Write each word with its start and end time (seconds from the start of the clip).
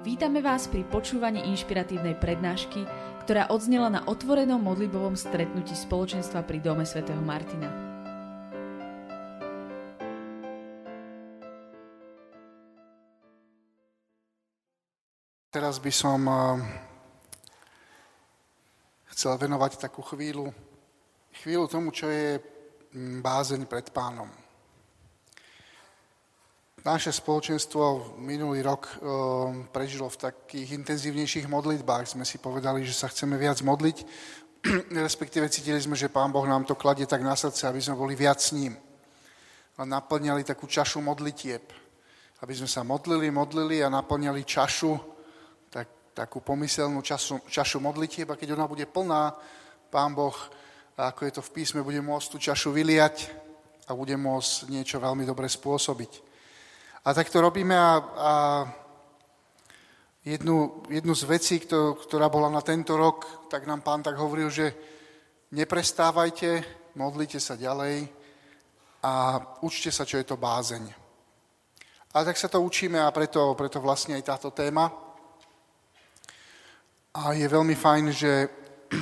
Vítame 0.00 0.40
vás 0.40 0.64
pri 0.64 0.80
počúvaní 0.88 1.44
inšpiratívnej 1.52 2.16
prednášky, 2.16 2.88
ktorá 3.20 3.52
odznela 3.52 3.92
na 3.92 4.00
otvorenom 4.08 4.56
modlibovom 4.56 5.12
stretnutí 5.12 5.76
spoločenstva 5.76 6.40
pri 6.40 6.56
Dome 6.64 6.88
svätého 6.88 7.20
Martina. 7.20 7.68
Teraz 15.52 15.76
by 15.76 15.92
som 15.92 16.24
eh, 16.24 16.64
chcel 19.12 19.36
venovať 19.36 19.84
takú 19.84 20.00
chvíľu, 20.00 20.48
chvíľu 21.44 21.68
tomu, 21.68 21.92
čo 21.92 22.08
je 22.08 22.40
mm, 22.96 23.20
bázeň 23.20 23.68
pred 23.68 23.92
pánom. 23.92 24.32
Naše 26.80 27.12
spoločenstvo 27.12 28.16
minulý 28.24 28.64
rok 28.64 28.88
e, 28.88 28.92
prežilo 29.68 30.08
v 30.08 30.32
takých 30.32 30.80
intenzívnejších 30.80 31.44
modlitbách. 31.44 32.08
Sme 32.08 32.24
si 32.24 32.40
povedali, 32.40 32.88
že 32.88 32.96
sa 32.96 33.12
chceme 33.12 33.36
viac 33.36 33.60
modliť, 33.60 34.00
respektíve 35.04 35.44
cítili 35.52 35.76
sme, 35.76 35.92
že 35.92 36.08
Pán 36.08 36.32
Boh 36.32 36.48
nám 36.48 36.64
to 36.64 36.80
kladie 36.80 37.04
tak 37.04 37.20
na 37.20 37.36
srdce, 37.36 37.68
aby 37.68 37.84
sme 37.84 38.00
boli 38.00 38.16
viac 38.16 38.40
s 38.40 38.56
ním. 38.56 38.80
A 39.76 39.84
naplňali 39.84 40.40
takú 40.40 40.64
čašu 40.64 41.04
modlitieb. 41.04 41.68
Aby 42.40 42.56
sme 42.56 42.68
sa 42.72 42.80
modlili, 42.80 43.28
modlili 43.28 43.84
a 43.84 43.92
naplňali 43.92 44.40
čašu, 44.48 44.96
tak, 45.68 46.16
takú 46.16 46.40
pomyselnú 46.40 47.04
času, 47.04 47.44
čašu 47.44 47.76
modlitieb. 47.76 48.32
A 48.32 48.40
keď 48.40 48.56
ona 48.56 48.64
bude 48.64 48.88
plná, 48.88 49.36
Pán 49.92 50.16
Boh, 50.16 50.36
ako 50.96 51.28
je 51.28 51.32
to 51.36 51.42
v 51.44 51.60
písme, 51.60 51.84
bude 51.84 52.00
môcť 52.00 52.28
tú 52.32 52.40
čašu 52.40 52.72
vyliať 52.72 53.28
a 53.84 53.92
bude 53.92 54.16
môcť 54.16 54.72
niečo 54.72 54.96
veľmi 54.96 55.28
dobre 55.28 55.44
spôsobiť. 55.44 56.29
A 57.04 57.14
tak 57.14 57.30
to 57.30 57.40
robíme 57.40 57.72
a, 57.72 57.92
a 57.96 58.32
jednu, 60.24 60.82
jednu 60.88 61.14
z 61.14 61.22
vecí, 61.24 61.56
ktorá 62.04 62.28
bola 62.28 62.52
na 62.52 62.60
tento 62.60 62.96
rok, 62.96 63.48
tak 63.48 63.66
nám 63.66 63.80
pán 63.80 64.02
tak 64.02 64.20
hovoril, 64.20 64.50
že 64.52 64.74
neprestávajte, 65.50 66.64
modlite 66.94 67.40
sa 67.40 67.56
ďalej 67.56 68.04
a 69.02 69.40
učte 69.64 69.88
sa, 69.88 70.04
čo 70.04 70.20
je 70.20 70.28
to 70.28 70.36
bázeň. 70.36 70.92
A 72.12 72.24
tak 72.24 72.36
sa 72.36 72.52
to 72.52 72.60
učíme 72.60 73.00
a 73.00 73.14
preto, 73.14 73.54
preto 73.56 73.80
vlastne 73.80 74.14
aj 74.20 74.28
táto 74.36 74.50
téma. 74.50 74.92
A 77.14 77.32
je 77.32 77.48
veľmi 77.48 77.74
fajn, 77.74 78.04
že 78.12 78.32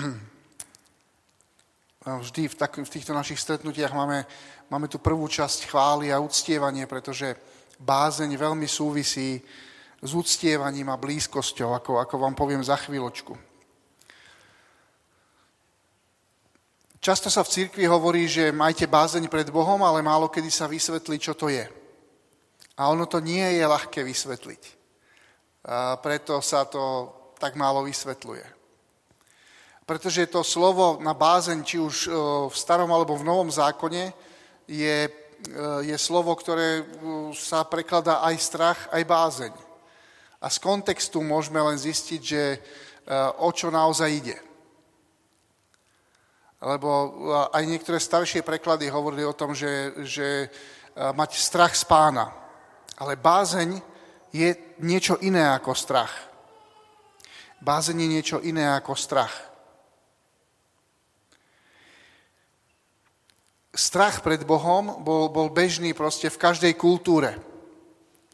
vždy 2.06 2.48
v, 2.48 2.54
tak, 2.54 2.78
v 2.78 2.92
týchto 2.94 3.10
našich 3.10 3.40
stretnutiach 3.42 3.90
máme, 3.90 4.22
máme 4.70 4.86
tu 4.86 5.02
prvú 5.02 5.26
časť 5.26 5.66
chvály 5.66 6.12
a 6.14 6.22
uctievanie, 6.22 6.86
pretože 6.86 7.57
bázeň 7.78 8.34
veľmi 8.34 8.66
súvisí 8.66 9.42
s 9.98 10.10
uctievaním 10.14 10.90
a 10.90 11.00
blízkosťou, 11.00 11.74
ako, 11.74 11.98
ako 12.02 12.14
vám 12.18 12.34
poviem 12.34 12.62
za 12.62 12.78
chvíľočku. 12.78 13.34
Často 16.98 17.30
sa 17.30 17.46
v 17.46 17.52
cirkvi 17.54 17.86
hovorí, 17.86 18.26
že 18.26 18.50
majte 18.50 18.90
bázeň 18.90 19.30
pred 19.30 19.46
Bohom, 19.54 19.78
ale 19.86 20.02
málo 20.02 20.26
kedy 20.26 20.50
sa 20.50 20.66
vysvetlí, 20.66 21.16
čo 21.22 21.34
to 21.34 21.46
je. 21.46 21.62
A 22.78 22.90
ono 22.90 23.06
to 23.06 23.22
nie 23.22 23.42
je 23.58 23.64
ľahké 23.64 24.02
vysvetliť. 24.02 24.62
A 25.66 25.98
preto 26.02 26.42
sa 26.42 26.66
to 26.66 27.14
tak 27.38 27.54
málo 27.54 27.86
vysvetľuje. 27.86 28.42
Pretože 29.86 30.30
to 30.30 30.42
slovo 30.42 30.98
na 31.00 31.14
bázeň, 31.14 31.58
či 31.64 31.78
už 31.78 31.96
e, 32.06 32.08
v 32.50 32.54
starom 32.54 32.90
alebo 32.92 33.16
v 33.16 33.24
novom 33.24 33.48
zákone, 33.48 34.12
je 34.68 35.08
je 35.86 35.96
slovo, 35.98 36.34
ktoré 36.34 36.82
uh, 36.82 37.30
sa 37.34 37.62
prekladá 37.62 38.20
aj 38.26 38.36
strach, 38.38 38.80
aj 38.90 39.02
bázeň. 39.06 39.54
A 40.38 40.46
z 40.50 40.58
kontextu 40.58 41.22
môžeme 41.22 41.62
len 41.62 41.78
zistiť, 41.78 42.20
že 42.22 42.42
uh, 42.58 43.34
o 43.42 43.50
čo 43.54 43.70
naozaj 43.70 44.10
ide. 44.10 44.36
Lebo 46.58 46.90
uh, 46.90 47.10
aj 47.54 47.64
niektoré 47.66 48.02
staršie 48.02 48.42
preklady 48.42 48.90
hovorili 48.90 49.22
o 49.22 49.36
tom, 49.36 49.54
že, 49.54 49.94
že 50.02 50.50
mať 50.98 51.38
strach 51.38 51.78
z 51.78 51.86
pána. 51.86 52.34
Ale 52.98 53.14
bázeň 53.14 53.78
je 54.34 54.50
niečo 54.82 55.14
iné 55.22 55.46
ako 55.54 55.70
strach. 55.70 56.10
Bázeň 57.62 58.02
je 58.02 58.08
niečo 58.10 58.38
iné 58.42 58.66
ako 58.74 58.98
strach. 58.98 59.47
Strach 63.78 64.26
pred 64.26 64.42
Bohom 64.42 64.98
bol, 65.06 65.30
bol 65.30 65.46
bežný 65.46 65.94
proste 65.94 66.26
v 66.26 66.40
každej 66.42 66.74
kultúre. 66.74 67.38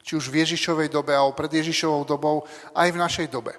Či 0.00 0.16
už 0.16 0.32
v 0.32 0.40
Ježišovej 0.40 0.88
dobe, 0.88 1.12
alebo 1.12 1.36
pred 1.36 1.52
Ježišovou 1.52 2.08
dobou, 2.08 2.48
aj 2.72 2.88
v 2.88 3.00
našej 3.00 3.28
dobe. 3.28 3.52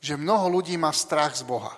Že 0.00 0.16
mnoho 0.16 0.48
ľudí 0.48 0.80
má 0.80 0.88
strach 0.96 1.36
z 1.36 1.44
Boha. 1.44 1.76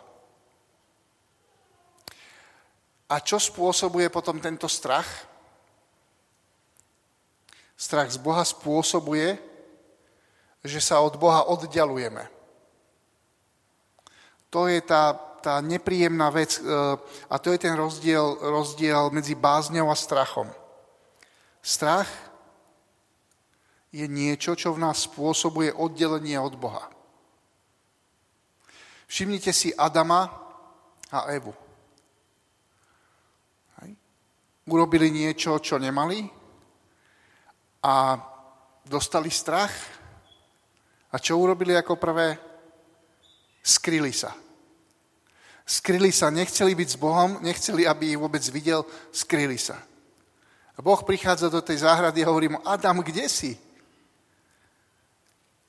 A 3.11 3.19
čo 3.19 3.43
spôsobuje 3.43 4.07
potom 4.15 4.39
tento 4.39 4.71
strach? 4.71 5.07
Strach 7.75 8.15
z 8.15 8.19
Boha 8.23 8.47
spôsobuje, 8.47 9.35
že 10.65 10.81
sa 10.81 11.03
od 11.03 11.19
Boha 11.19 11.45
oddialujeme. 11.51 12.31
To 14.55 14.71
je 14.71 14.79
tá 14.81 15.34
tá 15.45 15.61
nepríjemná 15.61 16.33
vec 16.33 16.57
e, 16.57 16.65
a 17.29 17.37
to 17.37 17.53
je 17.53 17.61
ten 17.61 17.77
rozdiel, 17.77 18.41
rozdiel 18.41 19.13
medzi 19.13 19.37
bázňou 19.37 19.93
a 19.93 19.97
strachom. 19.97 20.49
Strach 21.61 22.09
je 23.93 24.09
niečo, 24.09 24.57
čo 24.57 24.73
v 24.73 24.81
nás 24.81 25.05
spôsobuje 25.05 25.69
oddelenie 25.77 26.41
od 26.41 26.57
Boha. 26.57 26.89
Všimnite 29.05 29.53
si 29.53 29.71
Adama 29.77 30.33
a 31.13 31.29
Evu. 31.29 31.53
Urobili 34.65 35.13
niečo, 35.13 35.61
čo 35.61 35.77
nemali 35.77 36.25
a 37.85 38.17
dostali 38.81 39.29
strach. 39.29 39.73
A 41.13 41.21
čo 41.21 41.37
urobili 41.37 41.77
ako 41.77 42.01
prvé? 42.01 42.33
Skryli 43.61 44.11
sa. 44.11 44.33
Skryli 45.65 46.13
sa, 46.13 46.29
nechceli 46.29 46.77
byť 46.77 46.89
s 46.93 47.01
Bohom, 47.01 47.41
nechceli, 47.41 47.89
aby 47.89 48.13
ich 48.13 48.21
vôbec 48.21 48.45
videl, 48.53 48.85
skryli 49.09 49.57
sa. 49.57 49.81
A 50.77 50.83
Boh 50.85 51.01
prichádza 51.01 51.49
do 51.49 51.65
tej 51.65 51.81
záhrady 51.81 52.21
a 52.21 52.29
hovorí 52.29 52.53
mu, 52.53 52.61
Adam, 52.69 53.01
kde 53.01 53.25
si? 53.33 53.57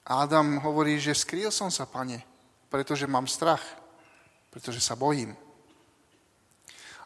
A 0.04 0.28
Adam 0.28 0.60
hovorí, 0.60 1.00
že 1.00 1.16
skryl 1.16 1.48
som 1.48 1.72
sa, 1.72 1.88
pane, 1.88 2.20
pretože 2.68 3.08
mám 3.08 3.24
strach, 3.24 3.64
pretože 4.52 4.84
sa 4.84 5.00
bojím. 5.00 5.32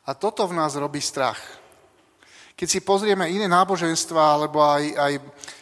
A 0.10 0.18
toto 0.18 0.50
v 0.50 0.58
nás 0.58 0.74
robí 0.74 0.98
strach. 0.98 1.38
Keď 2.58 2.68
si 2.68 2.80
pozrieme 2.82 3.30
iné 3.30 3.46
náboženstva 3.46 4.18
alebo 4.18 4.66
aj, 4.66 4.84
aj 4.98 5.14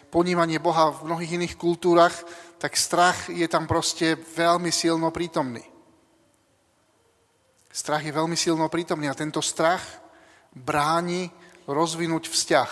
ponímanie 0.08 0.58
Boha 0.64 0.96
v 0.96 1.12
mnohých 1.12 1.36
iných 1.36 1.56
kultúrach, 1.60 2.16
tak 2.58 2.74
strach 2.80 3.28
je 3.28 3.46
tam 3.52 3.68
proste 3.68 4.16
veľmi 4.16 4.72
silno 4.72 5.12
prítomný. 5.12 5.62
Strach 7.78 8.02
je 8.02 8.10
veľmi 8.10 8.34
silno 8.34 8.66
prítomný 8.74 9.06
a 9.06 9.14
tento 9.14 9.38
strach 9.38 9.86
bráni 10.50 11.30
rozvinúť 11.70 12.26
vzťah. 12.26 12.72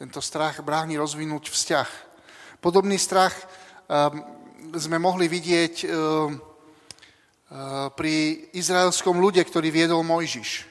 Tento 0.00 0.16
strach 0.24 0.64
bráni 0.64 0.96
rozvinúť 0.96 1.52
vzťah. 1.52 1.88
Podobný 2.64 2.96
strach 2.96 3.36
um, 3.36 4.24
sme 4.80 4.96
mohli 4.96 5.28
vidieť 5.28 5.74
um, 5.84 6.40
uh, 7.52 7.92
pri 7.92 8.48
izraelskom 8.56 9.20
ľude, 9.20 9.44
ktorý 9.44 9.68
viedol 9.68 10.00
Mojžiš. 10.08 10.64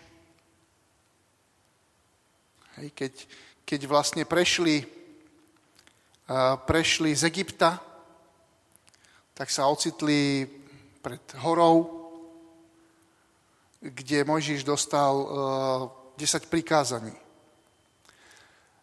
Keď, 2.90 3.14
keď 3.70 3.80
vlastne 3.86 4.26
prešli, 4.26 4.82
prešli 6.70 7.14
z 7.14 7.26
Egypta, 7.26 7.82
tak 9.34 9.50
sa 9.50 9.66
ocitli 9.70 10.46
pred 11.08 11.24
horou, 11.40 11.88
kde 13.80 14.28
Mojžiš 14.28 14.68
dostal 14.68 15.16
10 16.20 16.20
eh, 16.20 16.48
prikázaní. 16.52 17.16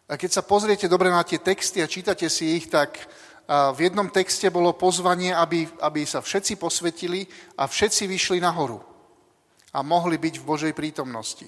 A 0.09 0.17
keď 0.17 0.41
sa 0.41 0.41
pozriete 0.41 0.89
dobre 0.89 1.13
na 1.13 1.21
tie 1.21 1.37
texty 1.37 1.85
a 1.85 1.89
čítate 1.89 2.25
si 2.25 2.57
ich, 2.57 2.65
tak 2.65 2.97
eh, 2.97 3.05
v 3.45 3.77
jednom 3.77 4.09
texte 4.09 4.49
bolo 4.49 4.73
pozvanie, 4.73 5.37
aby, 5.37 5.69
aby 5.85 6.01
sa 6.01 6.17
všetci 6.17 6.57
posvetili 6.57 7.29
a 7.61 7.69
všetci 7.69 8.09
vyšli 8.09 8.41
nahoru 8.41 8.81
a 9.69 9.85
mohli 9.85 10.17
byť 10.17 10.41
v 10.41 10.47
Božej 10.49 10.73
prítomnosti. 10.73 11.45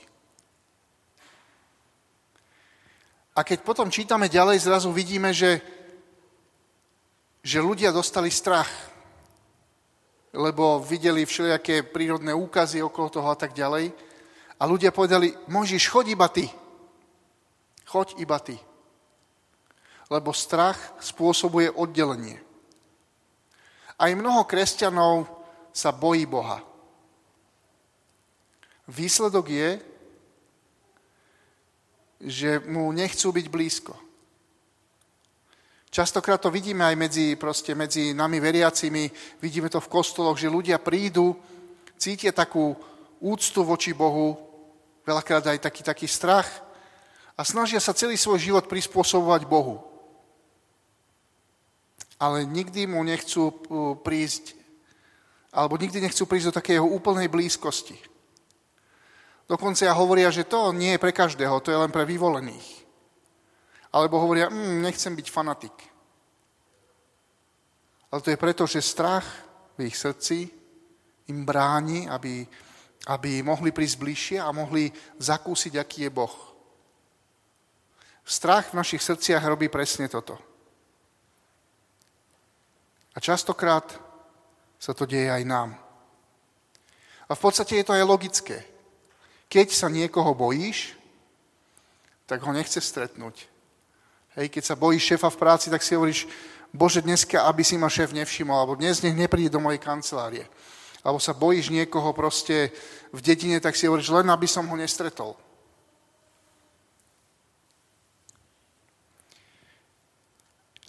A 3.33 3.41
keď 3.41 3.65
potom 3.65 3.89
čítame 3.89 4.29
ďalej, 4.29 4.61
zrazu 4.61 4.93
vidíme, 4.93 5.33
že, 5.33 5.57
že 7.41 7.65
ľudia 7.65 7.89
dostali 7.89 8.29
strach 8.29 8.86
lebo 10.33 10.83
videli 10.83 11.23
všelijaké 11.23 11.87
prírodné 11.87 12.33
úkazy 12.33 12.83
okolo 12.83 13.07
toho 13.09 13.27
a 13.31 13.37
tak 13.37 13.55
ďalej. 13.55 13.93
A 14.57 14.63
ľudia 14.65 14.91
povedali, 14.91 15.31
Mojžiš, 15.47 15.87
choď 15.87 16.05
iba 16.17 16.27
ty. 16.27 16.49
Choď 17.87 18.19
iba 18.19 18.39
ty. 18.41 18.57
Lebo 20.09 20.33
strach 20.33 20.79
spôsobuje 20.99 21.71
oddelenie. 21.71 22.41
Aj 23.97 24.11
mnoho 24.13 24.43
kresťanov 24.45 25.29
sa 25.73 25.93
bojí 25.93 26.25
Boha. 26.25 26.61
Výsledok 28.87 29.51
je, 29.51 29.69
že 32.23 32.63
mu 32.65 32.89
nechcú 32.95 33.29
byť 33.29 33.45
blízko. 33.51 33.93
Častokrát 35.87 36.37
to 36.43 36.51
vidíme 36.51 36.83
aj 36.83 36.95
medzi, 36.99 37.25
proste 37.39 37.71
medzi 37.71 38.11
nami 38.11 38.43
veriacimi, 38.43 39.07
vidíme 39.39 39.71
to 39.71 39.79
v 39.79 39.91
kostoloch, 39.91 40.35
že 40.35 40.51
ľudia 40.51 40.83
prídu, 40.83 41.31
cítia 41.95 42.35
takú 42.35 42.75
úctu 43.23 43.63
voči 43.63 43.95
Bohu, 43.95 44.35
veľakrát 45.07 45.47
aj 45.47 45.63
taký, 45.63 45.81
taký 45.87 46.07
strach 46.07 46.47
a 47.39 47.41
snažia 47.47 47.79
sa 47.79 47.95
celý 47.95 48.19
svoj 48.19 48.37
život 48.37 48.65
prispôsobovať 48.67 49.47
Bohu. 49.47 49.79
Ale 52.19 52.43
nikdy 52.43 52.89
mu 52.89 52.99
nechcú 53.05 53.49
uh, 53.49 53.55
prísť, 53.95 54.57
alebo 55.53 55.79
nikdy 55.79 56.03
nechcú 56.03 56.27
prísť 56.27 56.51
do 56.51 56.57
takého 56.59 56.83
úplnej 56.83 57.31
blízkosti. 57.31 57.95
Dokonca 59.47 59.87
hovoria, 59.95 60.27
že 60.27 60.43
to 60.43 60.75
nie 60.75 60.97
je 60.97 61.01
pre 61.01 61.15
každého, 61.15 61.63
to 61.63 61.71
je 61.71 61.79
len 61.79 61.93
pre 61.93 62.03
vyvolených. 62.03 62.76
Alebo 63.93 64.19
hovoria, 64.19 64.49
mm, 64.51 64.83
nechcem 64.83 65.15
byť 65.15 65.27
fanatik. 65.31 65.75
Ale 68.11 68.21
to 68.21 68.31
je 68.31 68.39
preto, 68.39 68.63
že 68.67 68.81
strach 68.81 69.27
v 69.75 69.91
ich 69.91 69.97
srdci 69.99 70.47
im 71.27 71.43
bráni, 71.43 72.07
aby, 72.07 72.47
aby 73.11 73.43
mohli 73.43 73.71
prísť 73.71 73.99
bližšie 73.99 74.37
a 74.39 74.55
mohli 74.55 74.91
zakúsiť, 75.19 75.75
aký 75.75 76.07
je 76.07 76.11
Boh. 76.11 76.35
Strach 78.27 78.71
v 78.71 78.79
našich 78.79 79.03
srdciach 79.03 79.43
robí 79.43 79.71
presne 79.71 80.11
toto. 80.11 80.35
A 83.15 83.23
častokrát 83.23 83.87
sa 84.79 84.93
to 84.93 85.07
deje 85.07 85.31
aj 85.31 85.43
nám. 85.47 85.73
A 87.27 87.31
v 87.35 87.43
podstate 87.43 87.75
je 87.75 87.85
to 87.87 87.95
aj 87.95 88.07
logické. 88.07 88.63
Keď 89.47 89.67
sa 89.71 89.87
niekoho 89.87 90.35
bojíš, 90.35 90.95
tak 92.27 92.43
ho 92.43 92.51
nechce 92.51 92.79
stretnúť. 92.79 93.56
Hej, 94.37 94.53
keď 94.53 94.63
sa 94.69 94.77
bojíš 94.77 95.17
šéfa 95.17 95.33
v 95.33 95.41
práci, 95.41 95.73
tak 95.73 95.81
si 95.81 95.97
hovoríš, 95.97 96.29
Bože, 96.69 97.01
dneska, 97.01 97.49
aby 97.49 97.65
si 97.65 97.73
ma 97.73 97.89
šéf 97.89 98.13
nevšimol, 98.13 98.53
alebo 98.53 98.77
dnes 98.77 99.01
nech 99.01 99.17
nepríde 99.17 99.49
do 99.49 99.57
mojej 99.57 99.81
kancelárie. 99.81 100.45
Alebo 101.01 101.17
sa 101.17 101.33
bojíš 101.33 101.73
niekoho 101.73 102.13
proste 102.13 102.69
v 103.09 103.19
dedine, 103.25 103.57
tak 103.57 103.73
si 103.73 103.89
hovoríš, 103.89 104.13
len 104.13 104.29
aby 104.29 104.45
som 104.45 104.69
ho 104.69 104.75
nestretol. 104.77 105.33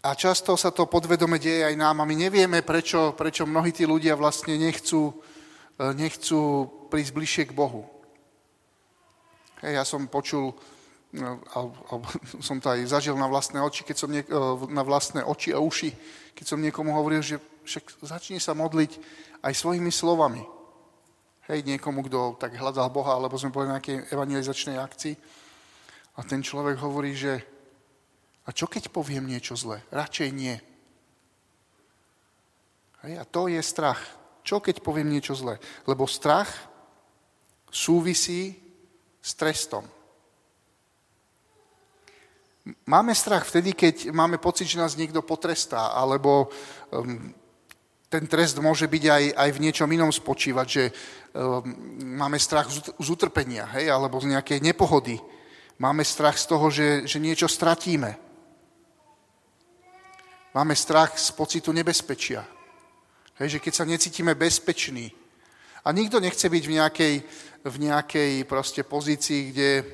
A 0.04 0.12
často 0.12 0.52
sa 0.60 0.68
to 0.68 0.84
podvedome 0.84 1.40
deje 1.40 1.72
aj 1.72 1.74
nám 1.74 2.04
a 2.04 2.08
my 2.08 2.14
nevieme, 2.14 2.60
prečo, 2.60 3.16
prečo 3.16 3.48
mnohí 3.48 3.72
tí 3.72 3.88
ľudia 3.88 4.12
vlastne 4.12 4.60
nechcú, 4.60 5.24
e, 5.80 5.84
nechcú 5.96 6.68
prísť 6.92 7.10
bližšie 7.16 7.44
k 7.48 7.56
Bohu. 7.56 7.88
Hej, 9.64 9.72
ja 9.72 9.84
som 9.88 10.04
počul, 10.04 10.52
alebo 11.56 12.04
som 12.46 12.60
to 12.60 12.68
aj 12.68 12.84
zažil 12.88 13.16
na 13.16 13.28
vlastné 13.28 13.60
oči, 13.60 13.84
keď 13.84 13.96
som 13.96 14.10
nie, 14.12 14.20
e, 14.20 14.40
na 14.68 14.84
vlastné 14.84 15.24
oči 15.24 15.56
a 15.56 15.60
uši, 15.60 15.90
keď 16.36 16.44
som 16.44 16.60
niekomu 16.60 16.92
hovoril, 16.92 17.24
že 17.24 17.40
však 17.64 18.04
začni 18.04 18.40
sa 18.40 18.52
modliť 18.52 18.92
aj 19.44 19.52
svojimi 19.56 19.92
slovami. 19.92 20.44
Hej, 21.48 21.64
niekomu, 21.64 22.04
kto 22.04 22.36
tak 22.36 22.52
hľadal 22.52 22.92
Boha, 22.92 23.16
alebo 23.16 23.40
sme 23.40 23.48
boli 23.48 23.72
na 23.72 23.80
nejakej 23.80 24.12
evangelizačnej 24.12 24.76
akcii. 24.76 25.16
A 26.18 26.24
ten 26.28 26.44
človek 26.44 26.76
hovorí, 26.76 27.16
že 27.16 27.40
a 28.44 28.52
čo 28.52 28.68
keď 28.68 28.92
poviem 28.92 29.28
niečo 29.28 29.56
zlé? 29.56 29.80
Radšej 29.92 30.28
nie. 30.32 30.56
Hej, 33.04 33.14
a 33.20 33.24
to 33.24 33.48
je 33.48 33.60
strach. 33.60 34.00
Čo 34.44 34.60
keď 34.60 34.80
poviem 34.80 35.08
niečo 35.08 35.36
zlé? 35.36 35.60
Lebo 35.84 36.08
strach 36.08 36.48
súvisí 37.68 38.56
s 39.20 39.36
trestom. 39.36 39.84
Máme 42.86 43.14
strach 43.14 43.48
vtedy, 43.48 43.72
keď 43.72 44.12
máme 44.12 44.36
pocit, 44.36 44.68
že 44.68 44.80
nás 44.80 44.96
niekto 44.96 45.24
potrestá, 45.24 45.92
alebo 45.96 46.52
um, 46.92 47.32
ten 48.08 48.24
trest 48.28 48.60
môže 48.60 48.84
byť 48.88 49.04
aj, 49.08 49.24
aj 49.36 49.50
v 49.52 49.62
niečom 49.62 49.88
inom 49.88 50.12
spočívať, 50.12 50.66
že 50.68 50.84
um, 50.88 51.64
máme 52.18 52.36
strach 52.36 52.68
z, 52.68 53.08
utrpenia, 53.08 53.68
hej, 53.78 53.88
alebo 53.88 54.20
z 54.20 54.36
nejakej 54.36 54.60
nepohody. 54.60 55.16
Máme 55.78 56.04
strach 56.04 56.36
z 56.36 56.46
toho, 56.46 56.66
že, 56.68 57.08
že 57.08 57.22
niečo 57.22 57.48
stratíme. 57.48 58.16
Máme 60.52 60.74
strach 60.74 61.16
z 61.16 61.30
pocitu 61.32 61.70
nebezpečia. 61.72 62.42
Hej, 63.38 63.56
že 63.56 63.62
keď 63.62 63.72
sa 63.74 63.84
necítime 63.86 64.34
bezpeční. 64.34 65.14
A 65.86 65.94
nikto 65.94 66.18
nechce 66.18 66.50
byť 66.50 66.64
v 66.66 66.74
nejakej 66.74 67.14
v 67.64 67.76
nejakej 67.78 68.32
proste 68.46 68.82
pozícii, 68.86 69.50
kde 69.50 69.84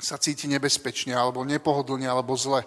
sa 0.00 0.16
cíti 0.16 0.48
nebezpečne, 0.48 1.12
alebo 1.12 1.44
nepohodlne, 1.44 2.08
alebo 2.08 2.36
zle. 2.36 2.64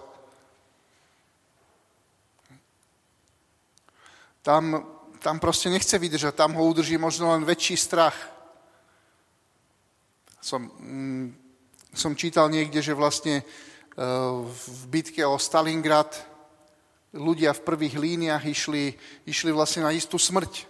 Tam, 4.45 4.85
tam 5.24 5.39
proste 5.39 5.71
nechce 5.71 5.95
vydržať, 5.97 6.35
tam 6.35 6.53
ho 6.53 6.63
udrží 6.68 7.00
možno 7.00 7.31
len 7.31 7.47
väčší 7.47 7.80
strach. 7.80 8.15
Som, 10.44 10.68
mm, 10.68 11.27
som 11.95 12.12
čítal 12.13 12.51
niekde, 12.51 12.83
že 12.83 12.94
vlastne 12.94 13.39
e, 13.39 13.44
v 14.45 14.83
bitke 14.91 15.24
o 15.24 15.39
Stalingrad 15.39 16.12
ľudia 17.15 17.53
v 17.53 17.65
prvých 17.65 17.95
líniách 17.95 18.44
išli, 18.44 18.94
išli 19.24 19.51
vlastne 19.53 19.88
na 19.88 19.95
istú 19.95 20.19
smrť. 20.19 20.68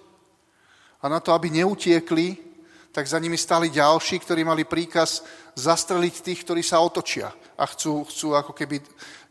A 1.01 1.09
na 1.09 1.19
to, 1.19 1.33
aby 1.33 1.49
neutiekli, 1.49 2.52
tak 2.93 3.09
za 3.09 3.17
nimi 3.17 3.33
stali 3.41 3.73
ďalší, 3.73 4.21
ktorí 4.21 4.45
mali 4.45 4.69
príkaz 4.69 5.25
zastreliť 5.57 6.15
tých, 6.21 6.39
ktorí 6.45 6.61
sa 6.61 6.77
otočia 6.77 7.33
a 7.57 7.65
chcú, 7.65 8.05
chcú 8.05 8.37
ako 8.37 8.53
keby, 8.53 8.77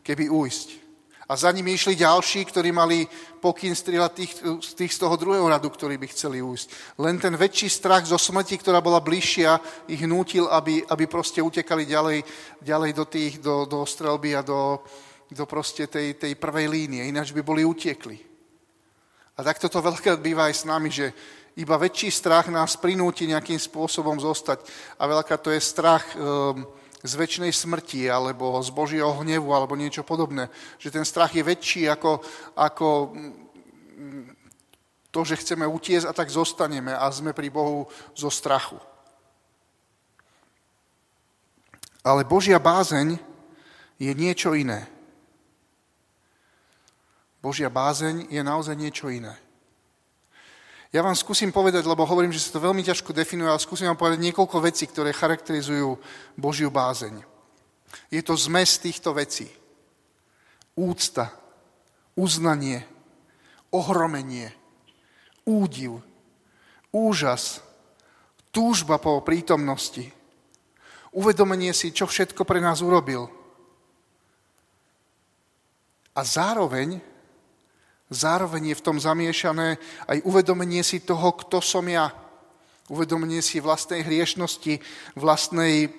keby 0.03 0.27
ujsť. 0.27 0.83
A 1.31 1.39
za 1.39 1.47
nimi 1.55 1.71
išli 1.71 1.95
ďalší, 1.95 2.43
ktorí 2.51 2.75
mali 2.75 3.07
pokyn 3.39 3.71
strieľať 3.71 4.11
tých, 4.11 4.33
tých 4.75 4.91
z 4.91 4.99
toho 4.99 5.15
druhého 5.15 5.47
radu, 5.47 5.71
ktorí 5.71 5.95
by 5.95 6.11
chceli 6.11 6.43
ujsť. 6.43 6.99
Len 6.99 7.15
ten 7.15 7.39
väčší 7.39 7.71
strach 7.71 8.03
zo 8.03 8.19
smrti, 8.19 8.59
ktorá 8.59 8.83
bola 8.83 8.99
bližšia, 8.99 9.55
ich 9.87 10.03
nútil, 10.03 10.51
aby, 10.51 10.83
aby 10.83 11.07
proste 11.07 11.39
utekali 11.39 11.87
ďalej, 11.87 12.19
ďalej 12.59 12.91
do, 12.91 13.05
tých, 13.07 13.33
do, 13.39 13.63
do 13.63 13.87
strelby 13.87 14.35
a 14.35 14.43
do, 14.43 14.83
do 15.31 15.47
proste 15.47 15.87
tej, 15.87 16.19
tej 16.19 16.35
prvej 16.35 16.67
línie. 16.67 17.07
Ináč 17.07 17.31
by 17.31 17.39
boli 17.39 17.63
utiekli. 17.63 18.19
A 19.33 19.41
takto 19.41 19.71
to 19.71 19.79
veľká 19.79 20.19
býva 20.19 20.51
aj 20.51 20.55
s 20.59 20.67
nami, 20.67 20.91
že 20.91 21.15
iba 21.53 21.77
väčší 21.77 22.09
strach 22.09 22.49
nás 22.49 22.73
prinúti 22.73 23.29
nejakým 23.29 23.61
spôsobom 23.61 24.17
zostať. 24.17 24.65
A 24.97 25.05
veľká 25.05 25.37
to 25.37 25.53
je 25.53 25.61
strach 25.61 26.05
um, 26.17 26.65
z 27.03 27.13
väčšnej 27.13 27.53
smrti, 27.53 28.09
alebo 28.09 28.57
z 28.63 28.69
Božieho 28.73 29.11
hnevu, 29.21 29.53
alebo 29.53 29.77
niečo 29.77 30.01
podobné. 30.01 30.49
Že 30.81 31.01
ten 31.01 31.05
strach 31.05 31.35
je 31.35 31.45
väčší 31.45 31.85
ako, 31.91 32.23
ako 32.57 32.87
mm, 33.13 34.23
to, 35.13 35.21
že 35.21 35.37
chceme 35.45 35.69
utiesť 35.69 36.09
a 36.09 36.13
tak 36.17 36.33
zostaneme 36.33 36.95
a 36.97 37.05
sme 37.13 37.37
pri 37.37 37.53
Bohu 37.53 37.85
zo 38.17 38.33
strachu. 38.33 38.81
Ale 42.01 42.25
Božia 42.25 42.57
bázeň 42.57 43.15
je 44.01 44.11
niečo 44.11 44.57
iné. 44.57 44.89
Božia 47.39 47.69
bázeň 47.69 48.31
je 48.31 48.41
naozaj 48.41 48.75
niečo 48.75 49.11
iné. 49.11 49.35
Ja 50.93 51.01
vám 51.01 51.17
skúsim 51.17 51.49
povedať, 51.49 51.89
lebo 51.89 52.05
hovorím, 52.05 52.29
že 52.29 52.37
sa 52.37 52.53
to 52.53 52.69
veľmi 52.69 52.85
ťažko 52.85 53.17
definuje, 53.17 53.49
ale 53.49 53.57
skúsim 53.57 53.89
vám 53.89 53.97
povedať 53.97 54.29
niekoľko 54.29 54.61
vecí, 54.61 54.85
ktoré 54.85 55.09
charakterizujú 55.09 55.97
Božiu 56.37 56.69
bázeň. 56.69 57.25
Je 58.13 58.21
to 58.21 58.37
zmes 58.37 58.77
týchto 58.77 59.09
vecí. 59.17 59.49
Úcta, 60.77 61.33
uznanie, 62.13 62.85
ohromenie, 63.73 64.53
údiv, 65.49 65.97
úžas, 66.93 67.65
túžba 68.53 69.01
po 69.01 69.17
prítomnosti, 69.25 70.13
uvedomenie 71.09 71.73
si, 71.73 71.89
čo 71.89 72.05
všetko 72.05 72.45
pre 72.45 72.61
nás 72.61 72.85
urobil. 72.85 73.33
A 76.13 76.21
zároveň 76.21 77.01
zároveň 78.13 78.71
je 78.71 78.79
v 78.79 78.85
tom 78.85 78.97
zamiešané 79.01 79.81
aj 80.07 80.17
uvedomenie 80.23 80.85
si 80.85 81.01
toho, 81.01 81.33
kto 81.33 81.59
som 81.59 81.83
ja. 81.89 82.13
Uvedomenie 82.87 83.41
si 83.41 83.63
vlastnej 83.63 84.03
hriešnosti, 84.05 84.77
vlastnej 85.17 85.87
e, 85.87 85.89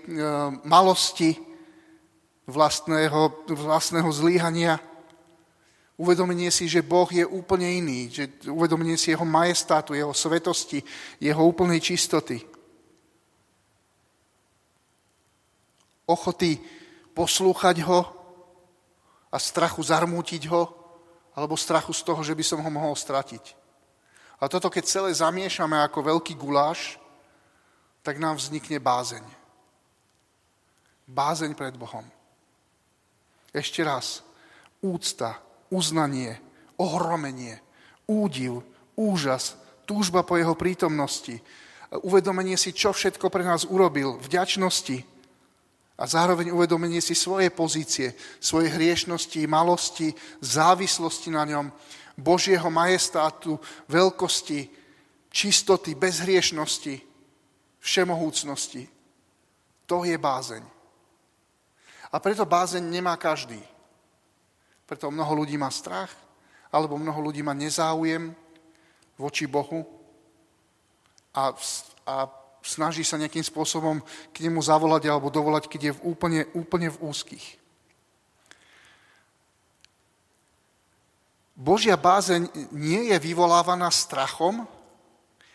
malosti, 0.63 1.35
vlastného, 2.47 3.49
vlastného 3.49 4.11
zlíhania. 4.13 4.79
Uvedomenie 5.97 6.51
si, 6.51 6.67
že 6.67 6.83
Boh 6.83 7.07
je 7.09 7.25
úplne 7.25 7.71
iný, 7.71 8.11
že 8.11 8.27
uvedomenie 8.51 8.99
si 8.99 9.15
jeho 9.15 9.25
majestátu, 9.25 9.95
jeho 9.95 10.13
svetosti, 10.13 10.83
jeho 11.23 11.43
úplnej 11.47 11.81
čistoty. 11.81 12.43
Ochoty 16.05 16.61
poslúchať 17.17 17.81
ho 17.87 18.01
a 19.33 19.37
strachu 19.41 19.81
zarmútiť 19.81 20.47
ho, 20.53 20.84
alebo 21.35 21.59
strachu 21.59 21.91
z 21.91 22.03
toho, 22.07 22.23
že 22.23 22.35
by 22.35 22.45
som 22.47 22.63
ho 22.63 22.71
mohol 22.71 22.95
stratiť. 22.95 23.59
A 24.39 24.47
toto, 24.47 24.71
keď 24.71 24.85
celé 24.87 25.11
zamiešame 25.15 25.79
ako 25.83 26.15
veľký 26.15 26.35
guláš, 26.39 26.99
tak 28.07 28.23
nám 28.23 28.39
vznikne 28.39 28.79
bázeň. 28.79 29.25
Bázeň 31.11 31.53
pred 31.59 31.75
Bohom. 31.75 32.05
Ešte 33.51 33.83
raz. 33.85 34.23
Úcta, 34.85 35.41
uznanie, 35.73 36.39
ohromenie, 36.77 37.61
údiv, 38.05 38.61
úžas, 38.95 39.57
túžba 39.89 40.21
po 40.23 40.37
jeho 40.37 40.53
prítomnosti, 40.53 41.41
uvedomenie 42.05 42.59
si, 42.61 42.75
čo 42.75 42.93
všetko 42.93 43.31
pre 43.31 43.47
nás 43.47 43.65
urobil, 43.65 44.21
vďačnosti 44.21 45.14
a 45.95 46.05
zároveň 46.07 46.51
uvedomenie 46.51 46.99
si 46.99 47.15
svoje 47.15 47.51
pozície, 47.55 48.19
svoje 48.43 48.71
hriešnosti, 48.75 49.47
malosti, 49.47 50.11
závislosti 50.43 51.31
na 51.31 51.47
ňom, 51.47 51.67
Božieho 52.15 52.71
majestátu, 52.71 53.59
veľkosti, 53.91 54.71
čistoty, 55.31 55.95
bezhriešnosti, 55.95 57.03
všemohúcnosti. 57.83 58.87
To 59.87 60.07
je 60.07 60.15
bázeň. 60.19 60.63
A 62.15 62.17
preto 62.23 62.47
bázeň 62.47 62.83
nemá 62.87 63.19
každý. 63.19 63.59
Preto 64.87 65.11
mnoho 65.11 65.43
ľudí 65.43 65.59
má 65.59 65.71
strach, 65.75 66.11
alebo 66.71 66.99
mnoho 66.99 67.31
ľudí 67.31 67.43
má 67.43 67.55
nezáujem 67.55 68.35
voči 69.19 69.47
Bohu 69.47 69.83
a, 71.35 71.55
a 72.07 72.17
snaží 72.65 73.05
sa 73.05 73.21
nejakým 73.21 73.45
spôsobom 73.45 74.01
k 74.33 74.37
nemu 74.49 74.59
zavolať 74.65 75.13
alebo 75.13 75.29
dovolať, 75.29 75.69
keď 75.69 75.81
je 75.85 75.93
v 75.93 76.05
úplne, 76.09 76.41
úplne 76.57 76.89
v 76.89 77.01
úzkých. 77.05 77.47
Božia 81.55 81.95
bázeň 81.95 82.51
nie 82.75 83.15
je 83.15 83.17
vyvolávaná 83.21 83.87
strachom, 83.93 84.67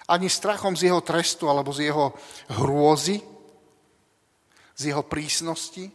ani 0.07 0.31
strachom 0.31 0.77
z 0.77 0.89
jeho 0.89 1.01
trestu 1.03 1.51
alebo 1.51 1.75
z 1.75 1.91
jeho 1.91 2.15
hrôzy, 2.55 3.19
z 4.79 4.95
jeho 4.95 5.03
prísnosti, 5.03 5.91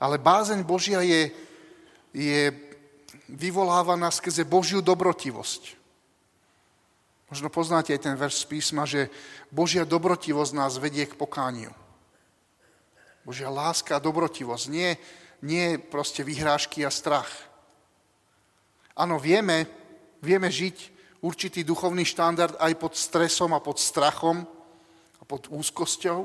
ale 0.00 0.16
bázeň 0.16 0.64
Božia 0.64 1.04
je, 1.04 1.28
je 2.14 2.50
vyvolávaná 3.28 4.08
skrze 4.08 4.48
Božiu 4.48 4.80
dobrotivosť. 4.80 5.76
Možno 7.28 7.52
poznáte 7.52 7.92
aj 7.92 8.08
ten 8.08 8.16
verš 8.16 8.44
z 8.44 8.48
písma, 8.48 8.88
že 8.88 9.12
Božia 9.52 9.84
dobrotivosť 9.84 10.52
nás 10.56 10.80
vedie 10.80 11.04
k 11.04 11.12
pokániu. 11.12 11.68
Božia 13.20 13.52
láska 13.52 14.00
a 14.00 14.04
dobrotivosť, 14.04 14.64
nie, 14.72 14.96
nie 15.44 15.76
proste 15.76 16.24
vyhrážky 16.24 16.88
a 16.88 16.90
strach. 16.90 17.28
Áno, 18.96 19.20
vieme, 19.20 19.68
vieme 20.24 20.48
žiť 20.48 20.76
určitý 21.20 21.68
duchovný 21.68 22.08
štandard 22.08 22.56
aj 22.56 22.72
pod 22.80 22.96
stresom 22.96 23.52
a 23.52 23.60
pod 23.60 23.76
strachom 23.76 24.48
a 25.20 25.22
pod 25.28 25.52
úzkosťou, 25.52 26.24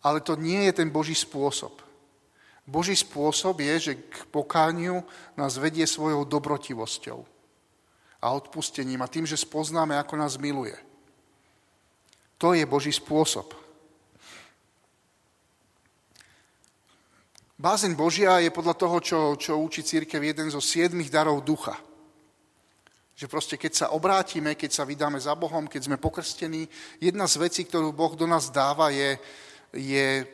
ale 0.00 0.24
to 0.24 0.40
nie 0.40 0.72
je 0.72 0.72
ten 0.80 0.88
Boží 0.88 1.12
spôsob. 1.12 1.84
Boží 2.64 2.96
spôsob 2.96 3.60
je, 3.60 3.92
že 3.92 3.94
k 4.08 4.24
pokániu 4.32 5.04
nás 5.36 5.60
vedie 5.60 5.84
svojou 5.84 6.24
dobrotivosťou 6.24 7.33
a 8.24 8.32
odpustením 8.32 9.04
a 9.04 9.12
tým, 9.12 9.28
že 9.28 9.36
spoznáme, 9.36 9.92
ako 10.00 10.16
nás 10.16 10.40
miluje. 10.40 10.72
To 12.40 12.56
je 12.56 12.64
Boží 12.64 12.88
spôsob. 12.88 13.52
Bázeň 17.60 17.92
Božia 17.94 18.40
je 18.40 18.48
podľa 18.50 18.74
toho, 18.74 18.96
čo, 19.04 19.18
čo 19.36 19.60
učí 19.60 19.84
církev, 19.84 20.18
jeden 20.24 20.48
zo 20.48 20.58
siedmých 20.58 21.12
darov 21.12 21.44
ducha. 21.44 21.76
Že 23.14 23.30
proste 23.30 23.54
keď 23.60 23.72
sa 23.72 23.86
obrátime, 23.94 24.58
keď 24.58 24.70
sa 24.72 24.88
vydáme 24.88 25.20
za 25.22 25.36
Bohom, 25.38 25.70
keď 25.70 25.86
sme 25.86 26.02
pokrstení, 26.02 26.66
jedna 26.98 27.30
z 27.30 27.38
vecí, 27.38 27.62
ktorú 27.62 27.94
Boh 27.94 28.18
do 28.18 28.26
nás 28.26 28.50
dáva, 28.50 28.90
je, 28.90 29.20
je 29.70 30.26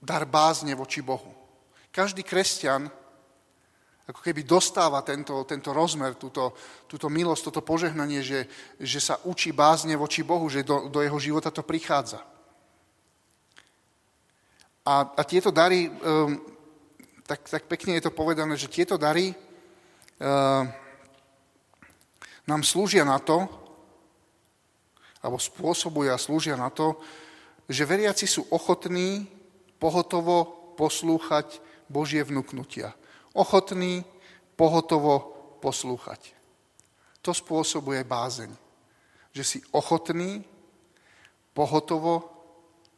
dar 0.00 0.24
bázne 0.24 0.72
voči 0.72 1.04
Bohu. 1.04 1.34
Každý 1.92 2.24
kresťan 2.24 2.88
ako 4.08 4.24
keby 4.24 4.40
dostáva 4.48 5.04
tento, 5.04 5.44
tento 5.44 5.68
rozmer, 5.76 6.16
túto, 6.16 6.56
túto 6.88 7.12
milosť, 7.12 7.52
toto 7.52 7.60
požehnanie, 7.60 8.24
že, 8.24 8.48
že 8.80 9.04
sa 9.04 9.20
učí 9.28 9.52
bázne 9.52 10.00
voči 10.00 10.24
Bohu, 10.24 10.48
že 10.48 10.64
do, 10.64 10.88
do 10.88 11.04
jeho 11.04 11.20
života 11.20 11.52
to 11.52 11.60
prichádza. 11.60 12.24
A, 14.88 15.12
a 15.12 15.22
tieto 15.28 15.52
dary, 15.52 15.92
um, 15.92 16.40
tak, 17.28 17.44
tak 17.44 17.68
pekne 17.68 18.00
je 18.00 18.08
to 18.08 18.16
povedané, 18.16 18.56
že 18.56 18.72
tieto 18.72 18.96
dary 18.96 19.36
um, 19.36 20.64
nám 22.48 22.64
slúžia 22.64 23.04
na 23.04 23.20
to, 23.20 23.44
alebo 25.20 25.36
spôsobujú 25.36 26.08
a 26.08 26.16
slúžia 26.16 26.56
na 26.56 26.72
to, 26.72 26.96
že 27.68 27.84
veriaci 27.84 28.24
sú 28.24 28.48
ochotní 28.48 29.28
pohotovo 29.76 30.72
poslúchať 30.80 31.60
Božie 31.92 32.24
vnúknutia. 32.24 32.96
Ochotní 33.38 34.02
pohotovo 34.58 35.38
poslúchať. 35.62 36.34
To 37.22 37.30
spôsobuje 37.30 38.02
bázeň. 38.02 38.50
Že 39.30 39.42
si 39.46 39.58
ochotný 39.70 40.42
pohotovo 41.54 42.26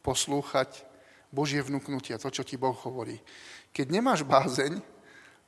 poslúchať 0.01 0.81
Božie 1.29 1.61
vnúknutia, 1.61 2.17
to, 2.17 2.33
čo 2.33 2.41
ti 2.41 2.57
Boh 2.57 2.75
hovorí. 2.85 3.21
Keď 3.69 3.85
nemáš 3.87 4.25
bázeň, 4.25 4.81